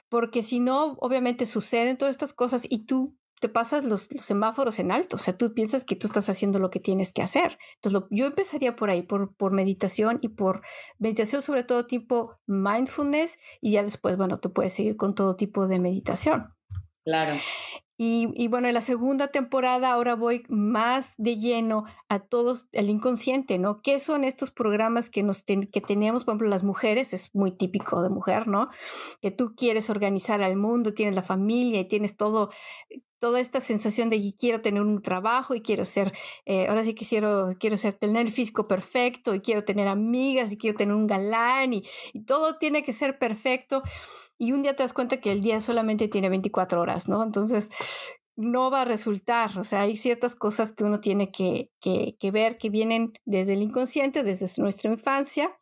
[0.09, 4.91] Porque si no, obviamente suceden todas estas cosas y tú te pasas los, semáforos en
[4.91, 7.57] alto, o sea, tú piensas que tú estás haciendo lo que tienes que hacer.
[7.75, 10.61] Entonces, yo empezaría por ahí, por, por meditación y por
[10.99, 15.67] meditación sobre todo tipo mindfulness y ya después, bueno, tú puedes seguir con todo tipo
[15.67, 16.53] de meditación.
[17.05, 17.35] Claro.
[17.97, 22.89] Y, y, bueno, en la segunda temporada ahora voy más de lleno a todos el
[22.89, 23.77] inconsciente, ¿no?
[23.77, 27.13] ¿Qué son estos programas que nos ten, que tenemos, por ejemplo, las mujeres?
[27.13, 28.67] Es muy típico de mujer, ¿no?
[29.21, 32.51] Que tú quieres organizar al mundo, tienes la familia y tienes todo,
[33.19, 36.11] toda esta sensación de quiero tener un trabajo y quiero ser,
[36.45, 40.51] eh, ahora sí que quiero, quiero ser, tener el físico perfecto y quiero tener amigas
[40.51, 41.83] y quiero tener un galán y
[42.25, 43.83] todo tiene que ser perfecto
[44.37, 47.23] y un día te das cuenta que el día solamente tiene 24 horas, ¿no?
[47.23, 47.69] Entonces,
[48.35, 52.57] no va a resultar, o sea, hay ciertas cosas que uno tiene que, que, ver
[52.57, 55.57] que vienen desde el inconsciente, desde nuestra infancia.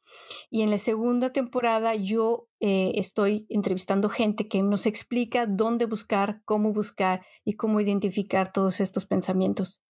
[0.49, 6.41] Y en la segunda temporada yo eh, estoy entrevistando gente que nos explica dónde buscar,
[6.45, 9.81] cómo buscar y cómo identificar todos estos pensamientos.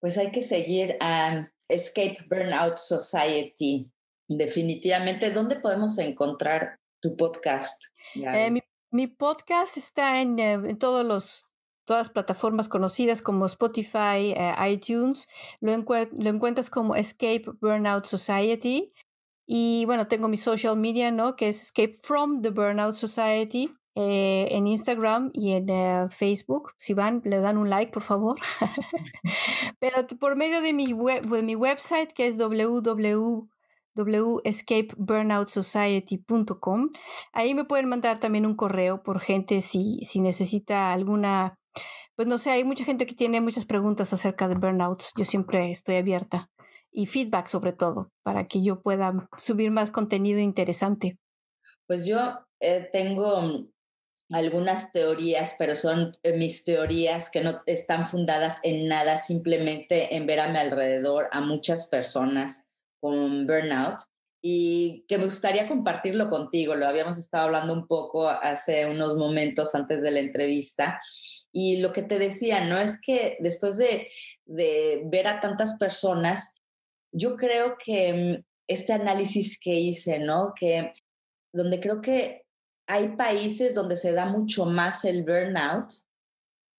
[0.00, 3.90] Pues hay que seguir a Escape Burnout Society
[4.28, 5.30] definitivamente.
[5.30, 7.84] ¿Dónde podemos encontrar tu podcast?
[8.14, 11.46] Eh, mi, mi, podcast está en, eh, en todos los
[11.84, 15.28] todas las plataformas conocidas como Spotify, eh, iTunes.
[15.60, 18.92] Lo, lo, encuentras como Escape Burnout Society.
[19.44, 21.34] Y bueno, tengo mi social media, ¿no?
[21.34, 23.74] Que es Escape from the Burnout Society.
[23.96, 26.74] Eh, en Instagram y en eh, Facebook.
[26.78, 28.38] Si van, le dan un like, por favor.
[29.80, 32.36] Pero por medio de mi, web, de mi website, que es
[34.04, 36.90] www.escapeburnoutsociety.com,
[37.32, 41.60] ahí me pueden mandar también un correo por gente si, si necesita alguna
[42.20, 45.12] pues no sé, hay mucha gente que tiene muchas preguntas acerca de burnouts.
[45.16, 46.50] Yo siempre estoy abierta
[46.92, 51.18] y feedback sobre todo para que yo pueda subir más contenido interesante.
[51.86, 52.18] Pues yo
[52.60, 53.70] eh, tengo
[54.30, 60.26] algunas teorías, pero son eh, mis teorías que no están fundadas en nada, simplemente en
[60.26, 62.64] ver a mi alrededor a muchas personas
[63.00, 64.00] con burnout
[64.42, 66.74] y que me gustaría compartirlo contigo.
[66.74, 71.00] Lo habíamos estado hablando un poco hace unos momentos antes de la entrevista
[71.52, 72.78] y lo que te decía, ¿no?
[72.78, 74.08] Es que después de,
[74.46, 76.54] ver a tantas personas,
[77.12, 80.54] yo creo que mm, este análisis que hice, ¿no?
[80.58, 80.92] Que
[81.52, 82.44] donde creo que
[82.86, 85.92] hay países donde se da mucho más el burnout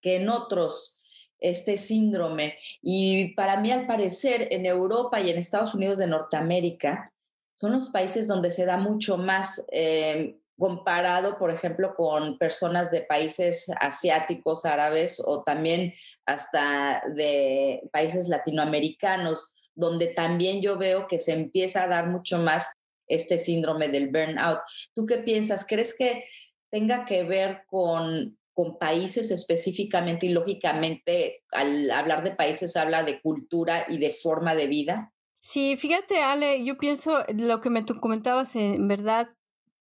[0.01, 1.00] que en otros
[1.41, 2.57] este síndrome.
[2.81, 7.11] Y para mí, al parecer, en Europa y en Estados Unidos de Norteamérica,
[7.55, 13.01] son los países donde se da mucho más eh, comparado, por ejemplo, con personas de
[13.01, 15.93] países asiáticos, árabes o también
[16.25, 22.71] hasta de países latinoamericanos, donde también yo veo que se empieza a dar mucho más
[23.07, 24.59] este síndrome del burnout.
[24.95, 25.65] ¿Tú qué piensas?
[25.67, 26.25] ¿Crees que
[26.69, 33.19] tenga que ver con, con países específicamente y lógicamente al hablar de países habla de
[33.19, 35.13] cultura y de forma de vida?
[35.39, 39.29] Sí, fíjate, Ale, yo pienso lo que me comentabas, en verdad,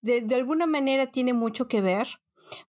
[0.00, 2.08] de, de alguna manera tiene mucho que ver,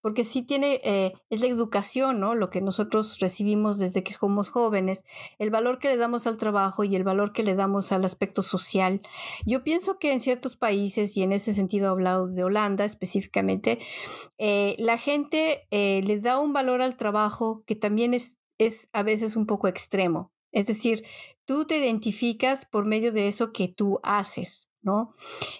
[0.01, 2.35] porque sí tiene, eh, es la educación, ¿no?
[2.35, 5.05] Lo que nosotros recibimos desde que somos jóvenes,
[5.39, 8.41] el valor que le damos al trabajo y el valor que le damos al aspecto
[8.41, 9.01] social.
[9.45, 13.79] Yo pienso que en ciertos países, y en ese sentido he hablado de Holanda específicamente,
[14.37, 19.03] eh, la gente eh, le da un valor al trabajo que también es, es a
[19.03, 20.31] veces un poco extremo.
[20.51, 21.03] Es decir,
[21.45, 24.70] tú te identificas por medio de eso que tú haces.
[24.81, 25.15] ¿No?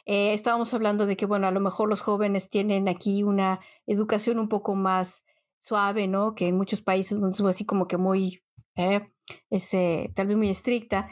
[0.06, 4.40] Eh, estábamos hablando de que, bueno, a lo mejor los jóvenes tienen aquí una educación
[4.40, 5.26] un poco más
[5.58, 6.36] suave, ¿no?
[6.36, 8.44] Que en muchos países donde es así como que muy,
[8.76, 9.06] eh,
[10.16, 11.10] tal vez muy estricta,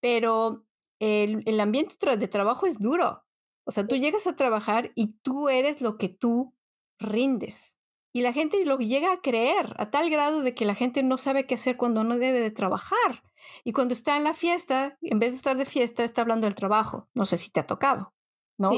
[0.00, 0.64] pero
[0.98, 3.24] el, el ambiente de trabajo es duro.
[3.64, 6.54] O sea, tú llegas a trabajar y tú eres lo que tú
[6.98, 7.78] rindes.
[8.12, 11.18] Y la gente lo llega a creer a tal grado de que la gente no
[11.18, 13.22] sabe qué hacer cuando no debe de trabajar.
[13.64, 16.54] Y cuando está en la fiesta, en vez de estar de fiesta, está hablando del
[16.54, 17.08] trabajo.
[17.14, 18.12] No sé si te ha tocado,
[18.58, 18.70] ¿no?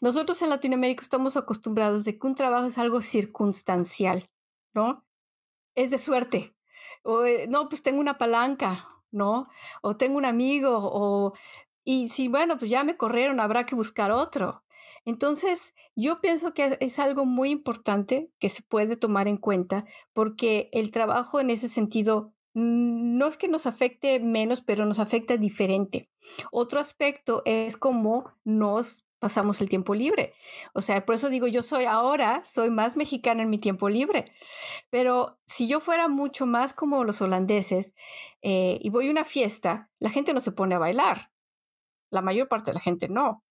[0.00, 4.30] Nosotros en Latinoamérica estamos acostumbrados de que un trabajo es algo circunstancial,
[4.74, 5.04] ¿no?
[5.74, 6.54] Es de suerte.
[7.02, 9.46] O, eh, no, pues tengo una palanca, ¿no?
[9.82, 11.34] O tengo un amigo, o...
[11.84, 14.64] Y si, bueno, pues ya me corrieron, habrá que buscar otro.
[15.04, 19.84] Entonces, yo pienso que es algo muy importante que se puede tomar en cuenta
[20.14, 25.36] porque el trabajo en ese sentido no es que nos afecte menos, pero nos afecta
[25.36, 26.08] diferente.
[26.52, 30.34] Otro aspecto es cómo nos pasamos el tiempo libre.
[30.74, 34.26] O sea, por eso digo, yo soy ahora, soy más mexicana en mi tiempo libre.
[34.90, 37.94] Pero si yo fuera mucho más como los holandeses
[38.42, 41.30] eh, y voy a una fiesta, la gente no se pone a bailar.
[42.10, 43.43] La mayor parte de la gente no.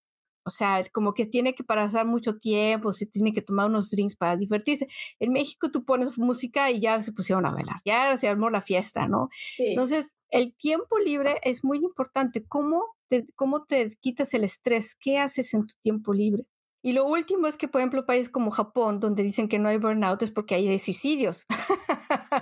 [0.44, 4.16] O sea, como que tiene que pasar mucho tiempo, se tiene que tomar unos drinks
[4.16, 4.88] para divertirse.
[5.18, 8.60] En México tú pones música y ya se pusieron a bailar, ya se armó la
[8.60, 9.28] fiesta, ¿no?
[9.58, 12.44] Entonces, el tiempo libre es muy importante.
[12.46, 14.94] ¿Cómo te, ¿Cómo te quitas el estrés?
[14.94, 16.44] ¿Qué haces en tu tiempo libre?
[16.82, 19.78] Y lo último es que, por ejemplo, países como Japón, donde dicen que no hay
[19.78, 21.46] burnout, es porque hay suicidios.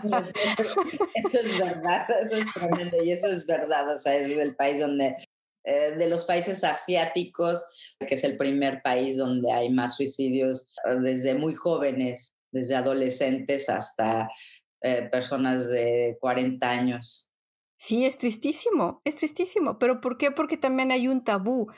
[0.03, 0.80] Eso,
[1.14, 3.94] eso, es verdad, eso es tremendo y eso es verdad.
[3.94, 5.16] O sea, es el país donde
[5.65, 7.65] eh, de los países asiáticos,
[8.01, 13.69] que es el primer país donde hay más suicidios eh, desde muy jóvenes, desde adolescentes
[13.69, 14.29] hasta
[14.81, 17.31] eh, personas de 40 años.
[17.77, 19.79] Sí, es tristísimo, es tristísimo.
[19.79, 20.33] ¿Pero por qué?
[20.33, 21.73] Porque también hay un tabú.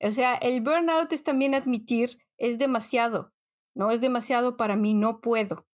[0.00, 3.32] O sea, el burnout es también admitir, es demasiado,
[3.74, 3.90] ¿no?
[3.90, 5.66] Es demasiado para mí, no puedo.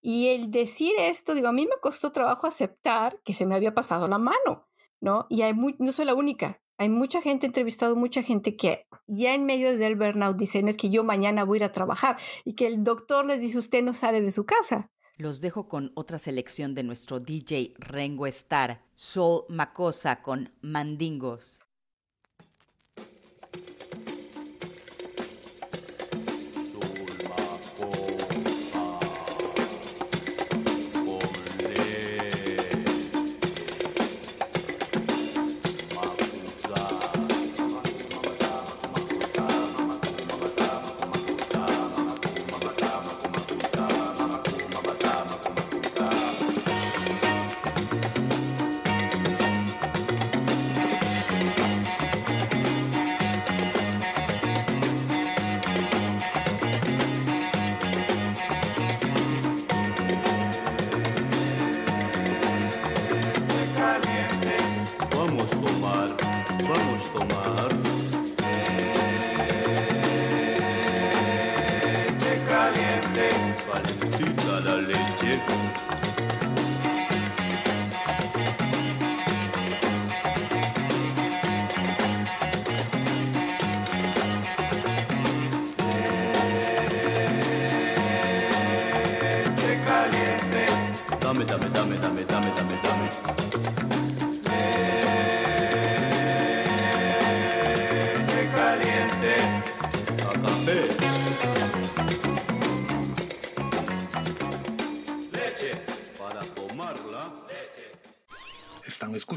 [0.00, 3.74] Y el decir esto, digo, a mí me costó trabajo aceptar que se me había
[3.74, 4.68] pasado la mano,
[5.00, 5.26] ¿no?
[5.28, 5.42] Y
[5.78, 6.62] no soy la única.
[6.76, 10.90] Hay mucha gente, entrevistado mucha gente que ya en medio del burnout dicen es que
[10.90, 13.94] yo mañana voy a ir a trabajar y que el doctor les dice usted no
[13.94, 14.90] sale de su casa.
[15.16, 21.63] Los dejo con otra selección de nuestro DJ Rengo Star, Soul Macosa con Mandingos.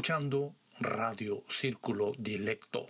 [0.08, 2.86] Escuchando Radio Círculo Dilecto.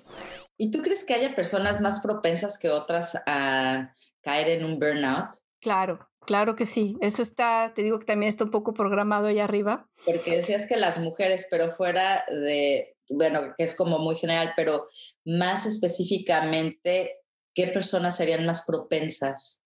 [0.56, 3.92] ¿Y tú crees que haya personas más propensas que otras a
[4.22, 5.30] caer en un burnout?
[5.60, 6.96] Claro, claro que sí.
[7.00, 9.88] Eso está, te digo que también está un poco programado allá arriba.
[10.04, 14.86] Porque decías que las mujeres, pero fuera de, bueno, que es como muy general, pero
[15.24, 17.16] más específicamente,
[17.52, 19.64] ¿qué personas serían más propensas?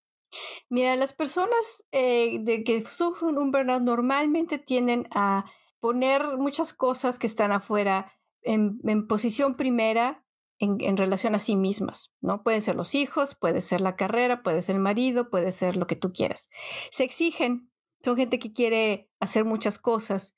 [0.69, 5.45] Mira, las personas eh, de que sufren un burnout normalmente tienden a
[5.83, 10.23] poner muchas cosas que están afuera en, posición primera
[10.57, 12.41] en, en, relación a sí mismas, ¿no?
[12.41, 15.85] Pueden ser los hijos, puede ser la carrera, puede ser el marido, puede ser lo
[15.85, 16.49] que tú quieras.
[16.89, 17.69] Se exigen,
[18.01, 20.37] son gente que quiere hacer muchas cosas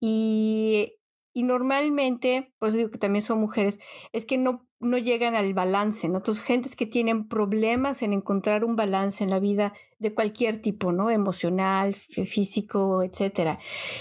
[0.00, 0.96] y,
[1.32, 3.78] y normalmente, por eso digo que también son mujeres,
[4.10, 6.16] es que no, no llegan al balance, ¿no?
[6.16, 10.92] Entonces, gentes que tienen problemas en encontrar un balance en la vida de cualquier tipo,
[10.92, 11.10] ¿no?
[11.10, 13.58] Emocional, físico, etcétera.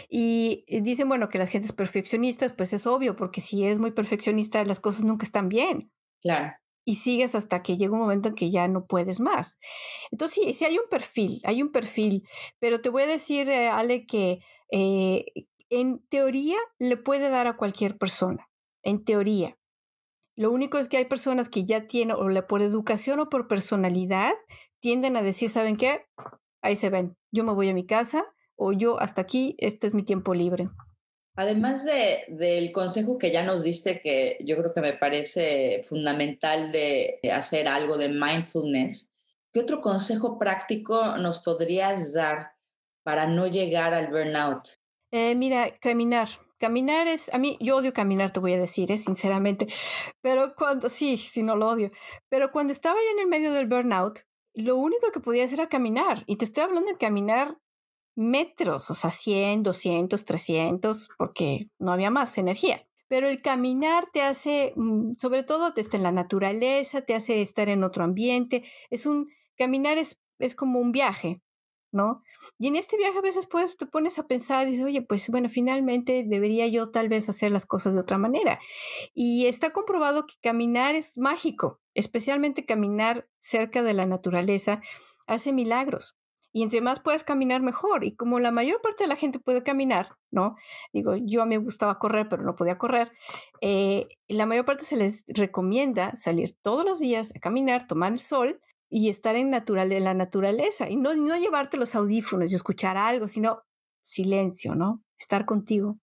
[0.10, 4.64] Y dicen, bueno, que las gentes perfeccionistas, pues es obvio, porque si eres muy perfeccionista,
[4.64, 5.92] las cosas nunca están bien.
[6.22, 6.54] Claro.
[6.86, 9.60] Y sigues hasta que llega un momento en que ya no puedes más.
[10.10, 12.24] Entonces, sí, sí hay un perfil, hay un perfil,
[12.60, 14.40] pero te voy a decir, eh, Ale, que
[14.72, 15.26] eh,
[15.70, 18.50] en teoría le puede dar a cualquier persona,
[18.84, 19.58] en teoría.
[20.38, 24.32] Lo único es que hay personas que ya tienen, o por educación o por personalidad,
[24.80, 26.06] tienden a decir, ¿saben qué?
[26.62, 28.26] Ahí se ven, yo me voy a mi casa
[28.56, 30.68] o yo hasta aquí, este es mi tiempo libre.
[31.36, 36.74] Además de, del consejo que ya nos diste, que yo creo que me parece fundamental
[36.74, 39.14] de hacer algo de mindfulness,
[39.54, 42.52] ¿qué otro consejo práctico nos podrías dar
[43.04, 44.68] para no llegar al burnout?
[45.12, 46.28] Eh, mira, caminar.
[46.58, 48.98] Caminar es, a mí, yo odio caminar, te voy a decir, ¿eh?
[48.98, 49.68] sinceramente,
[50.20, 51.90] pero cuando, sí, sí, no lo odio,
[52.28, 54.20] pero cuando estaba yo en el medio del burnout,
[54.54, 57.58] lo único que podía hacer era caminar, y te estoy hablando de caminar
[58.16, 62.86] metros, o sea, 100, 200, 300, porque no había más energía.
[63.08, 67.42] Pero el caminar te hace, mm, sobre todo, te está en la naturaleza, te hace
[67.42, 68.64] estar en otro ambiente.
[68.90, 71.42] Es un, caminar es, es como un viaje,
[71.92, 72.22] ¿no?
[72.58, 75.50] Y en este viaje a veces pues te pones a pensar dices, oye, pues bueno,
[75.50, 78.60] finalmente debería yo tal vez hacer las cosas de otra manera.
[79.14, 84.82] Y está comprobado que caminar es mágico, especialmente caminar cerca de la naturaleza
[85.28, 86.16] hace milagros.
[86.52, 88.04] Y entre más puedes caminar, mejor.
[88.04, 90.56] Y como la mayor parte de la gente puede caminar, ¿no?
[90.92, 93.12] Digo, yo a mí me gustaba correr, pero no podía correr.
[93.62, 98.20] Eh, la mayor parte se les recomienda salir todos los días a caminar, tomar el
[98.20, 98.60] sol
[98.90, 100.90] y estar en, natural, en la naturaleza.
[100.90, 103.64] Y no, no llevarte los audífonos y escuchar algo, sino
[104.04, 105.04] silencio, ¿no?
[105.18, 106.00] Estar contigo.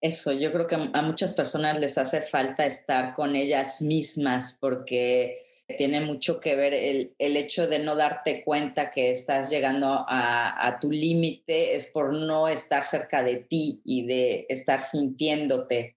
[0.00, 5.42] Eso, yo creo que a muchas personas les hace falta estar con ellas mismas porque
[5.78, 10.66] tiene mucho que ver el, el, hecho de no darte cuenta que estás llegando a,
[10.66, 15.96] a tu límite es por no estar cerca de ti y de estar sintiéndote.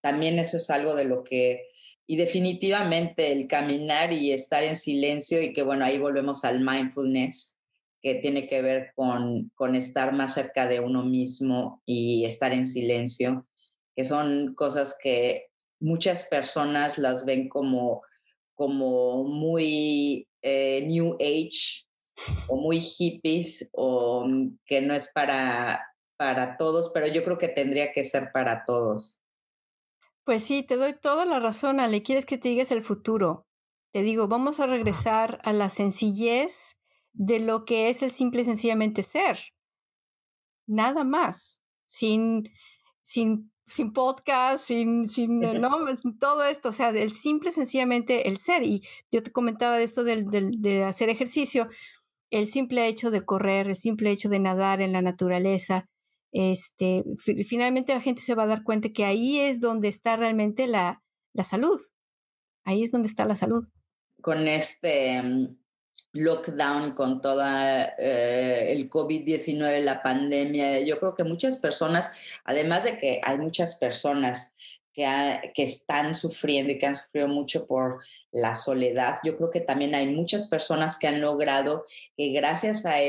[0.00, 1.68] También eso es algo de lo que,
[2.06, 7.58] y definitivamente el caminar y estar en silencio y que bueno, ahí volvemos al mindfulness,
[8.02, 12.66] que tiene que ver con, con estar más cerca de uno mismo y estar en
[12.66, 13.46] silencio,
[13.96, 15.46] que son cosas que
[15.80, 18.02] muchas personas las ven como
[18.54, 21.84] como muy eh, New Age
[22.48, 24.26] o muy hippies o
[24.66, 25.84] que no es para,
[26.16, 29.20] para todos, pero yo creo que tendría que ser para todos.
[30.24, 32.02] Pues sí, te doy toda la razón, Ale.
[32.02, 33.46] Quieres que te digas el futuro.
[33.92, 36.78] Te digo, vamos a regresar a la sencillez
[37.12, 39.38] de lo que es el simple y sencillamente ser.
[40.66, 41.60] Nada más.
[41.86, 42.48] Sin,
[43.02, 45.70] sin sin podcast, sin, sin no,
[46.18, 48.62] todo esto, o sea, el simple, sencillamente el ser.
[48.62, 51.68] Y yo te comentaba de esto del, del, de hacer ejercicio,
[52.30, 55.88] el simple hecho de correr, el simple hecho de nadar en la naturaleza,
[56.34, 57.04] este,
[57.46, 61.00] finalmente la gente se va a dar cuenta que ahí es donde está realmente la,
[61.32, 61.80] la salud.
[62.64, 63.64] Ahí es donde está la salud.
[64.20, 65.22] Con este
[66.12, 72.10] lockdown, con toda eh, el COVID-19, la pandemia, yo creo que muchas personas,
[72.44, 74.56] además de que hay muchas personas
[74.92, 78.00] que, que están sufriendo y que han sufrido mucho por
[78.32, 79.18] la soledad.
[79.22, 81.84] Yo creo que también hay muchas personas que han logrado
[82.16, 83.00] que gracias a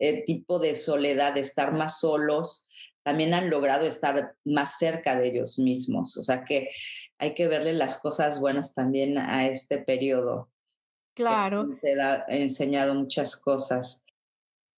[0.00, 2.66] ese tipo de soledad, de estar más solos,
[3.02, 6.16] también han logrado estar más cerca de ellos mismos.
[6.16, 6.70] O sea que
[7.18, 10.50] hay que verle las cosas buenas también a este periodo.
[11.14, 11.70] Claro.
[11.72, 14.02] Se ha enseñado muchas cosas.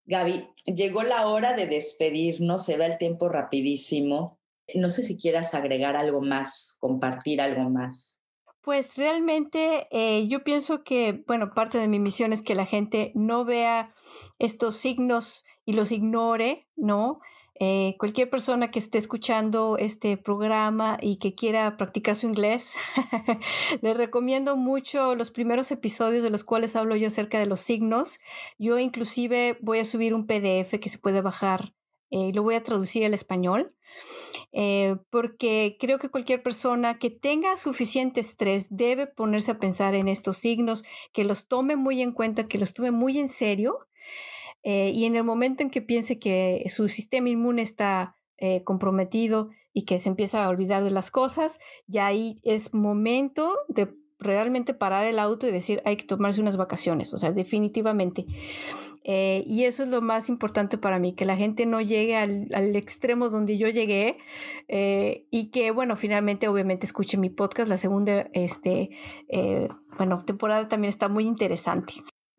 [0.06, 4.40] Gaby, llegó la hora de despedirnos, se va el tiempo rapidísimo.
[4.74, 8.21] No sé si quieras agregar algo más, compartir algo más.
[8.62, 13.10] Pues realmente eh, yo pienso que, bueno, parte de mi misión es que la gente
[13.16, 13.92] no vea
[14.38, 17.18] estos signos y los ignore, ¿no?
[17.58, 22.72] Eh, cualquier persona que esté escuchando este programa y que quiera practicar su inglés,
[23.82, 28.20] les recomiendo mucho los primeros episodios de los cuales hablo yo acerca de los signos.
[28.58, 31.74] Yo inclusive voy a subir un PDF que se puede bajar
[32.12, 33.70] eh, lo voy a traducir al español.
[34.52, 40.08] Eh, porque creo que cualquier persona que tenga suficiente estrés debe ponerse a pensar en
[40.08, 43.86] estos signos, que los tome muy en cuenta, que los tome muy en serio
[44.62, 48.16] eh, y en el momento en que piense que su sistema inmune está
[48.64, 53.94] comprometido y que se empieza a olvidar de las cosas, ya ahí es momento de
[54.22, 58.26] realmente parar el auto y decir hay que tomarse unas vacaciones, o sea, definitivamente.
[59.04, 62.48] Eh, y eso es lo más importante para mí, que la gente no llegue al,
[62.54, 64.18] al extremo donde yo llegué
[64.68, 67.68] eh, y que, bueno, finalmente obviamente escuche mi podcast.
[67.68, 68.90] La segunda, este,
[69.28, 69.68] eh,
[69.98, 71.94] bueno, temporada también está muy interesante.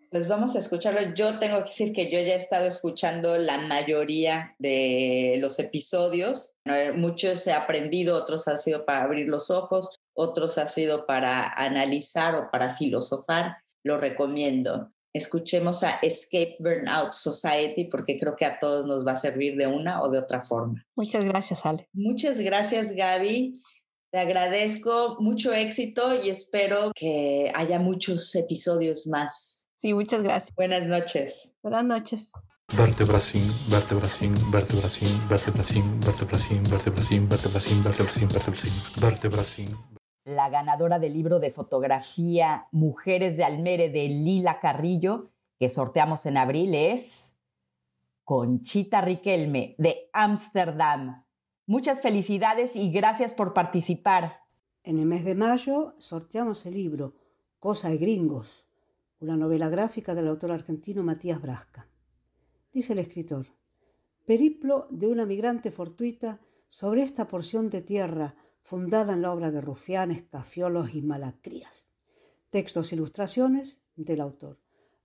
[0.10, 1.02] Pues vamos a escucharlo.
[1.16, 6.54] Yo tengo que decir que yo ya he estado escuchando la mayoría de los episodios.
[6.96, 12.36] Muchos he aprendido, otros han sido para abrir los ojos, otros ha sido para analizar
[12.36, 13.58] o para filosofar.
[13.84, 19.16] Lo recomiendo escuchemos a Escape Burnout Society porque creo que a todos nos va a
[19.16, 20.84] servir de una o de otra forma.
[20.96, 21.88] Muchas gracias, Ale.
[21.94, 23.54] Muchas gracias, Gaby.
[24.12, 29.68] Te agradezco mucho éxito y espero que haya muchos episodios más.
[29.76, 30.56] Sí, muchas gracias.
[30.56, 31.54] Buenas noches.
[31.62, 32.32] Buenas noches.
[32.78, 39.93] Vertebracín, vertebracín, vertebracín, vertebracín, vertebracín, vertebracín, vertebracín, vertebracín, vertebracín, vertebracín.
[40.26, 46.38] La ganadora del libro de fotografía Mujeres de Almere de Lila Carrillo, que sorteamos en
[46.38, 47.36] abril, es
[48.24, 51.26] Conchita Riquelme de Ámsterdam.
[51.66, 54.44] Muchas felicidades y gracias por participar.
[54.86, 57.16] En el mes de mayo sorteamos el libro
[57.60, 58.66] Cosa de Gringos,
[59.20, 61.90] una novela gráfica del autor argentino Matías Brasca.
[62.72, 63.48] Dice el escritor,
[64.26, 69.62] periplo de una migrante fortuita sobre esta porción de tierra fundada en la obra de
[69.62, 71.88] rufianes, cafiolos y malacrías.
[72.50, 74.58] Textos e ilustraciones del autor.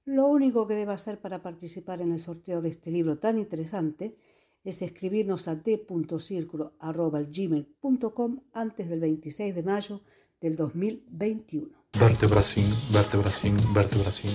[0.05, 4.17] Lo único que debe hacer para participar en el sorteo de este libro tan interesante
[4.65, 10.01] es escribirnos a d.circulo.gmail.com antes del 26 de mayo
[10.41, 11.69] del 2021.
[11.99, 14.31] Vertebracín, vertebracín, vertebracín.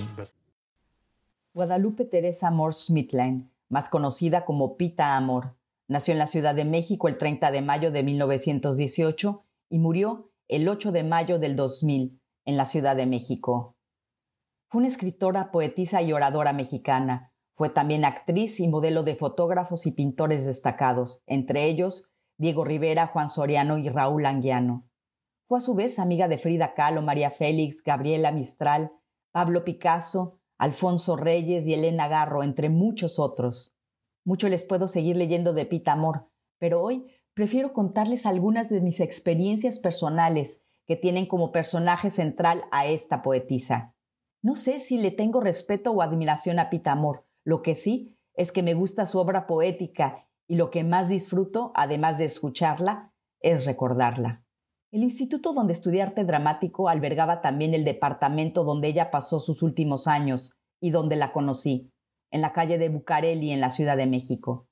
[1.54, 5.56] Guadalupe Teresa Amor Schmidtlein, más conocida como Pita Amor,
[5.88, 10.68] nació en la Ciudad de México el 30 de mayo de 1918 y murió el
[10.68, 13.76] 8 de mayo del 2000 en la Ciudad de México.
[14.70, 17.32] Fue una escritora, poetisa y oradora mexicana.
[17.52, 23.30] Fue también actriz y modelo de fotógrafos y pintores destacados, entre ellos Diego Rivera, Juan
[23.30, 24.90] Soriano y Raúl Anguiano.
[25.48, 28.92] Fue a su vez amiga de Frida Kahlo, María Félix, Gabriela Mistral,
[29.32, 33.73] Pablo Picasso, Alfonso Reyes y Elena Garro, entre muchos otros.
[34.26, 39.00] Mucho les puedo seguir leyendo de Pita Amor, pero hoy prefiero contarles algunas de mis
[39.00, 43.96] experiencias personales que tienen como personaje central a esta poetisa.
[44.42, 48.52] No sé si le tengo respeto o admiración a Pita Amor, lo que sí es
[48.52, 53.66] que me gusta su obra poética y lo que más disfruto, además de escucharla, es
[53.66, 54.44] recordarla.
[54.92, 60.08] El instituto donde estudié arte dramático albergaba también el departamento donde ella pasó sus últimos
[60.08, 61.93] años y donde la conocí,
[62.34, 64.68] en la calle de Bucareli, en la Ciudad de México.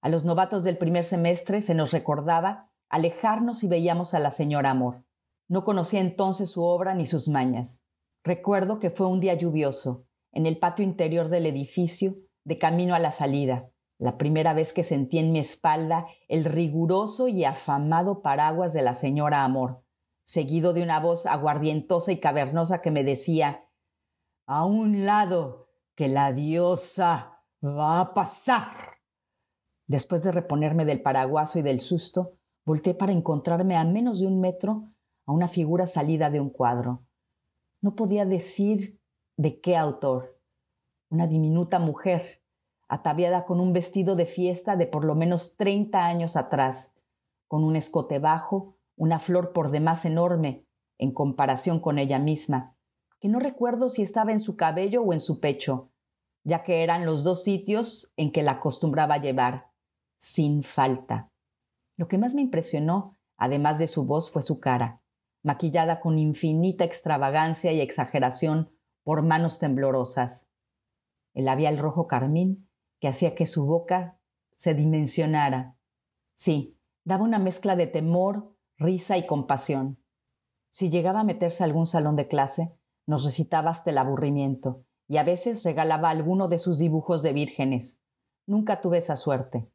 [0.00, 4.70] A los novatos del primer semestre se nos recordaba alejarnos y veíamos a la señora
[4.70, 5.04] Amor.
[5.46, 7.82] No conocía entonces su obra ni sus mañas.
[8.24, 12.98] Recuerdo que fue un día lluvioso, en el patio interior del edificio, de camino a
[12.98, 18.72] la salida, la primera vez que sentí en mi espalda el riguroso y afamado paraguas
[18.72, 19.84] de la señora Amor,
[20.24, 23.68] seguido de una voz aguardientosa y cavernosa que me decía
[24.46, 25.61] A un lado,
[25.94, 28.98] que la diosa va a pasar.
[29.86, 34.40] Después de reponerme del paraguaso y del susto, volteé para encontrarme a menos de un
[34.40, 34.92] metro
[35.26, 37.04] a una figura salida de un cuadro.
[37.80, 39.00] No podía decir
[39.36, 40.40] de qué autor.
[41.10, 42.42] Una diminuta mujer,
[42.88, 46.94] ataviada con un vestido de fiesta de por lo menos treinta años atrás,
[47.48, 50.66] con un escote bajo, una flor por demás enorme
[50.98, 52.76] en comparación con ella misma,
[53.22, 55.92] que no recuerdo si estaba en su cabello o en su pecho,
[56.42, 59.70] ya que eran los dos sitios en que la acostumbraba llevar,
[60.18, 61.30] sin falta.
[61.96, 65.02] Lo que más me impresionó, además de su voz, fue su cara,
[65.44, 68.72] maquillada con infinita extravagancia y exageración
[69.04, 70.48] por manos temblorosas.
[71.32, 72.68] El labial rojo carmín
[72.98, 74.18] que hacía que su boca
[74.56, 75.76] se dimensionara.
[76.34, 80.02] Sí, daba una mezcla de temor, risa y compasión.
[80.70, 85.16] Si llegaba a meterse a algún salón de clase, nos recitaba hasta el aburrimiento, y
[85.18, 88.00] a veces regalaba alguno de sus dibujos de vírgenes.
[88.46, 89.70] Nunca tuve esa suerte.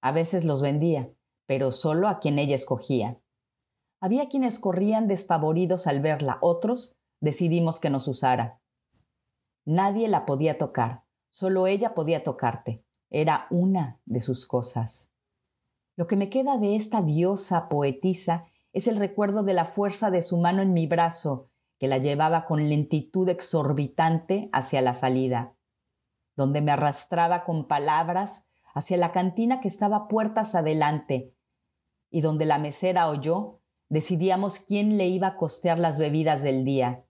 [0.00, 1.12] A veces los vendía,
[1.46, 3.20] pero solo a quien ella escogía.
[4.00, 8.60] Había quienes corrían despavoridos al verla, otros decidimos que nos usara.
[9.64, 12.84] Nadie la podía tocar, solo ella podía tocarte.
[13.10, 15.10] Era una de sus cosas.
[15.96, 20.22] Lo que me queda de esta diosa poetisa es el recuerdo de la fuerza de
[20.22, 25.54] su mano en mi brazo, que la llevaba con lentitud exorbitante hacia la salida,
[26.36, 31.34] donde me arrastraba con palabras hacia la cantina que estaba puertas adelante,
[32.10, 36.64] y donde la mesera o yo decidíamos quién le iba a costear las bebidas del
[36.64, 37.04] día.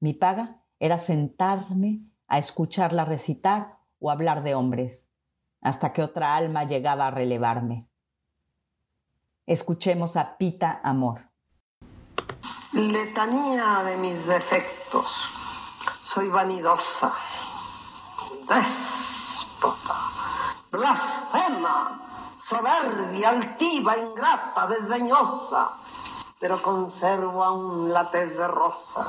[0.00, 5.10] Mi paga era sentarme a escucharla recitar o hablar de hombres,
[5.60, 7.86] hasta que otra alma llegaba a relevarme.
[9.46, 11.29] Escuchemos a Pita Amor.
[12.72, 15.04] Letanía de mis defectos.
[16.04, 17.12] Soy vanidosa,
[18.46, 19.96] déspota,
[20.70, 22.00] blasfema,
[22.48, 25.68] soberbia, altiva, ingrata, desdeñosa,
[26.38, 29.04] pero conservo aún la tez de rosa.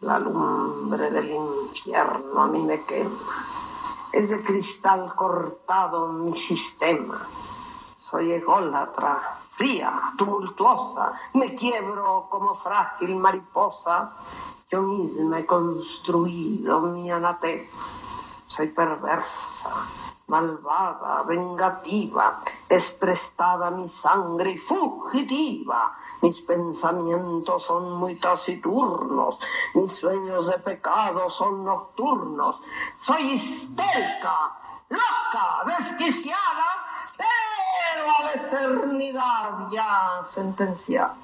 [0.00, 3.10] La lumbre del infierno a mí me quema.
[4.10, 7.18] Es de cristal cortado mi sistema.
[7.98, 9.20] Soy ególatra,
[9.56, 14.12] fría, tumultuosa, me quiebro como frágil mariposa.
[14.70, 17.64] Yo misma he construido mi anatema.
[18.46, 19.70] Soy perversa,
[20.28, 25.92] malvada, vengativa, es prestada mi sangre y fugitiva.
[26.22, 29.38] Mis pensamientos son muy taciturnos,
[29.74, 32.56] mis sueños de pecado son nocturnos.
[32.98, 34.52] Soy histérica,
[34.88, 36.75] loca, desquiciada,
[38.06, 41.14] a la eternidad ya sentenciada.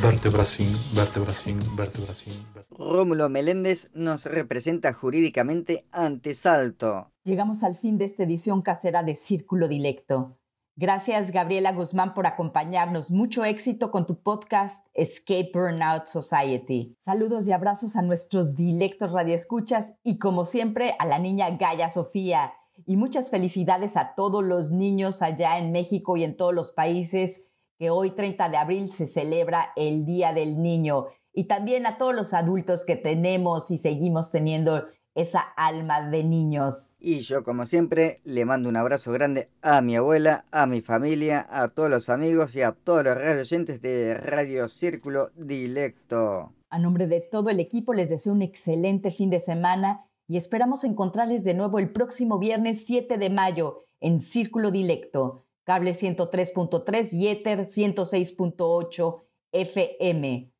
[0.00, 2.32] Vértebra sin, vértebra sin, vértebra sin.
[2.70, 7.10] Rómulo Meléndez nos representa jurídicamente ante Salto.
[7.24, 10.38] Llegamos al fin de esta edición casera de Círculo Dilecto.
[10.76, 13.10] Gracias, Gabriela Guzmán, por acompañarnos.
[13.10, 16.96] Mucho éxito con tu podcast Escape Burnout Society.
[17.04, 22.54] Saludos y abrazos a nuestros dilectos radioescuchas y, como siempre, a la niña Gaya Sofía.
[22.86, 27.46] Y muchas felicidades a todos los niños allá en México y en todos los países
[27.78, 31.06] que hoy, 30 de abril, se celebra el Día del Niño.
[31.32, 36.96] Y también a todos los adultos que tenemos y seguimos teniendo esa alma de niños.
[36.98, 41.46] Y yo, como siempre, le mando un abrazo grande a mi abuela, a mi familia,
[41.50, 46.52] a todos los amigos y a todos los radio oyentes de Radio Círculo Dilecto.
[46.70, 50.84] A nombre de todo el equipo les deseo un excelente fin de semana y esperamos
[50.84, 57.26] encontrarles de nuevo el próximo viernes 7 de mayo en Círculo Dilecto, cable 103.3 y
[57.26, 60.52] Ether 106.8 FM.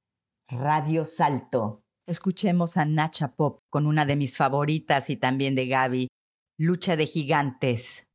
[0.48, 1.84] Radio Salto.
[2.04, 6.08] Escuchemos a Nacha Pop con una de mis favoritas y también de Gaby,
[6.58, 8.09] Lucha de Gigantes.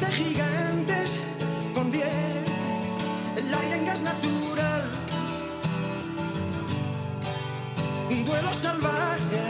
[0.00, 1.18] De gigantes
[1.74, 2.52] convierte
[3.36, 4.90] el aire en gas natural.
[8.10, 9.45] Un duelo salvaje